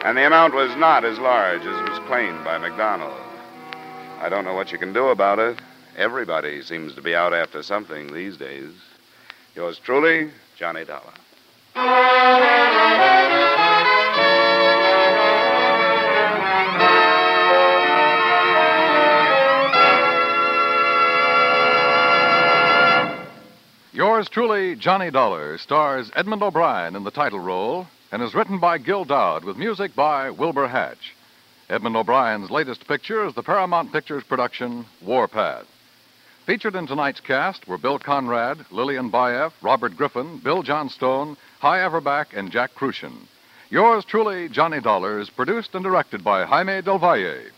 and 0.04 0.16
the 0.16 0.24
amount 0.26 0.54
was 0.54 0.76
not 0.76 1.04
as 1.04 1.18
large 1.18 1.62
as 1.62 1.90
was 1.90 1.98
claimed 2.06 2.44
by 2.44 2.58
McDonald. 2.58 3.20
I 4.20 4.28
don't 4.28 4.44
know 4.44 4.54
what 4.54 4.70
you 4.70 4.78
can 4.78 4.92
do 4.92 5.08
about 5.08 5.40
it. 5.40 5.58
Everybody 5.96 6.62
seems 6.62 6.94
to 6.94 7.02
be 7.02 7.14
out 7.14 7.34
after 7.34 7.62
something 7.62 8.12
these 8.12 8.36
days. 8.36 8.72
Yours 9.56 9.80
truly, 9.82 10.30
Johnny 10.56 10.84
Dollar. 10.84 11.12
Yours 24.14 24.28
truly, 24.28 24.76
Johnny 24.76 25.10
Dollar, 25.10 25.58
stars 25.58 26.08
Edmund 26.14 26.40
O'Brien 26.40 26.94
in 26.94 27.02
the 27.02 27.10
title 27.10 27.40
role 27.40 27.88
and 28.12 28.22
is 28.22 28.32
written 28.32 28.60
by 28.60 28.78
Gil 28.78 29.04
Doud 29.04 29.42
with 29.42 29.56
music 29.56 29.92
by 29.96 30.30
Wilbur 30.30 30.68
Hatch. 30.68 31.16
Edmund 31.68 31.96
O'Brien's 31.96 32.48
latest 32.48 32.86
picture 32.86 33.26
is 33.26 33.34
the 33.34 33.42
Paramount 33.42 33.90
Pictures 33.90 34.22
production, 34.22 34.86
Warpath. 35.02 35.66
Featured 36.46 36.76
in 36.76 36.86
tonight's 36.86 37.18
cast 37.18 37.66
were 37.66 37.76
Bill 37.76 37.98
Conrad, 37.98 38.64
Lillian 38.70 39.10
Buyeff, 39.10 39.50
Robert 39.62 39.96
Griffin, 39.96 40.38
Bill 40.38 40.62
Johnstone, 40.62 41.36
Hy 41.58 41.78
Averback, 41.78 42.26
and 42.38 42.52
Jack 42.52 42.72
Kruschen. 42.76 43.26
Yours 43.68 44.04
truly, 44.04 44.48
Johnny 44.48 44.80
Dollar, 44.80 45.18
is 45.18 45.28
produced 45.28 45.74
and 45.74 45.82
directed 45.82 46.22
by 46.22 46.44
Jaime 46.44 46.82
Del 46.82 47.00
Valle. 47.00 47.50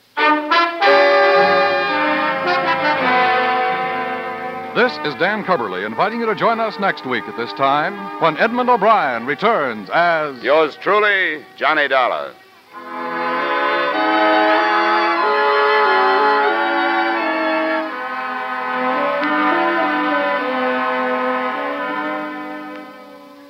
This 4.77 4.93
is 5.07 5.15
Dan 5.15 5.43
Cubberly 5.43 5.87
inviting 5.87 6.21
you 6.21 6.27
to 6.27 6.35
join 6.35 6.61
us 6.61 6.79
next 6.79 7.07
week 7.07 7.25
at 7.25 7.37
this 7.39 7.51
time 7.55 8.21
when 8.21 8.37
Edmund 8.37 8.69
O'Brien 8.69 9.25
returns 9.25 9.89
as. 9.89 10.43
Yours 10.43 10.77
truly, 10.83 11.43
Johnny 11.57 11.89
Dollar. 11.89 12.35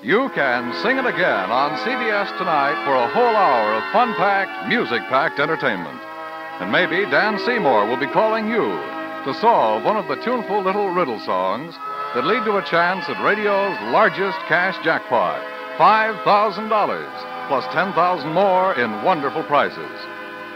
You 0.05 0.31
can 0.33 0.73
sing 0.85 0.99
it 0.99 1.07
again 1.07 1.51
on 1.51 1.77
CBS 1.79 2.39
tonight 2.39 2.81
for 2.85 2.95
a 2.95 3.09
whole 3.09 3.35
hour 3.35 3.75
of 3.75 3.93
fun 3.93 4.15
packed, 4.15 4.69
music 4.69 5.03
packed 5.09 5.41
entertainment. 5.41 6.01
And 6.61 6.71
maybe 6.71 7.11
Dan 7.11 7.37
Seymour 7.45 7.87
will 7.89 7.99
be 7.99 8.07
calling 8.07 8.49
you 8.49 8.96
to 9.27 9.35
solve 9.35 9.83
one 9.83 9.97
of 9.97 10.07
the 10.07 10.23
tuneful 10.23 10.63
little 10.63 10.91
riddle 10.91 11.19
songs 11.19 11.75
that 12.15 12.25
lead 12.25 12.45
to 12.45 12.59
a 12.59 12.65
chance 12.65 13.05
at 13.09 13.25
radio's 13.25 13.75
largest 13.91 14.39
cash 14.47 14.79
jackpot 14.85 15.43
$5,000 15.77 17.49
plus 17.49 17.65
10000 17.75 18.33
more 18.33 18.79
in 18.79 19.03
wonderful 19.03 19.43
prizes. 19.43 19.99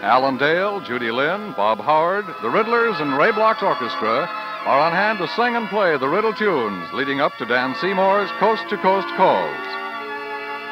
Alan 0.06 0.38
Dale, 0.38 0.80
Judy 0.82 1.10
Lynn, 1.10 1.52
Bob 1.56 1.80
Howard, 1.80 2.26
the 2.42 2.48
Riddlers, 2.48 3.02
and 3.02 3.18
Ray 3.18 3.32
Bloch's 3.32 3.64
orchestra 3.64 4.30
are 4.30 4.80
on 4.80 4.92
hand 4.92 5.18
to 5.18 5.26
sing 5.34 5.56
and 5.56 5.68
play 5.68 5.98
the 5.98 6.08
riddle 6.08 6.32
tunes 6.32 6.92
leading 6.92 7.20
up 7.20 7.36
to 7.38 7.46
Dan 7.46 7.74
Seymour's 7.80 8.30
Coast 8.38 8.62
to 8.70 8.76
Coast 8.78 9.08
calls. 9.16 9.66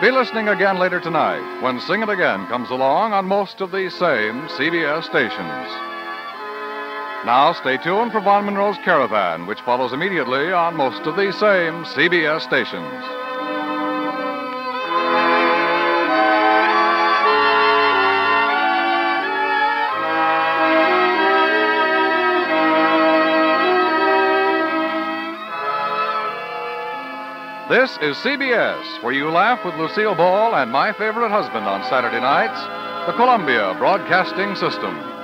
Be 0.01 0.13
listening 0.13 0.47
again 0.47 0.79
later 0.79 1.01
tonight 1.01 1.63
when 1.63 1.81
Sing 1.81 2.03
It 2.03 2.09
Again 2.09 2.47
comes 2.47 2.71
along 2.71 3.13
on 3.13 3.27
most 3.27 3.61
of 3.61 3.73
these 3.73 3.93
same 3.93 4.47
CBS 4.55 5.03
stations. 5.03 5.88
Now 7.25 7.53
stay 7.53 7.77
tuned 7.79 8.13
for 8.13 8.21
Vaughn 8.21 8.45
Monroe's 8.45 8.79
Caravan, 8.85 9.47
which 9.47 9.61
follows 9.63 9.93
immediately 9.93 10.53
on 10.53 10.77
most 10.77 11.03
of 11.03 11.17
these 11.17 11.37
same 11.37 11.85
CBS 11.85 12.43
stations. 12.43 12.87
This 27.69 27.99
is 28.01 28.17
CBS, 28.19 29.03
where 29.03 29.13
you 29.13 29.29
laugh 29.29 29.65
with 29.65 29.75
Lucille 29.75 30.15
Ball 30.15 30.55
and 30.55 30.71
my 30.71 30.93
favorite 30.93 31.31
husband 31.31 31.67
on 31.67 31.83
Saturday 31.91 32.21
nights, 32.21 32.61
the 33.07 33.13
Columbia 33.17 33.75
Broadcasting 33.77 34.55
System. 34.55 35.18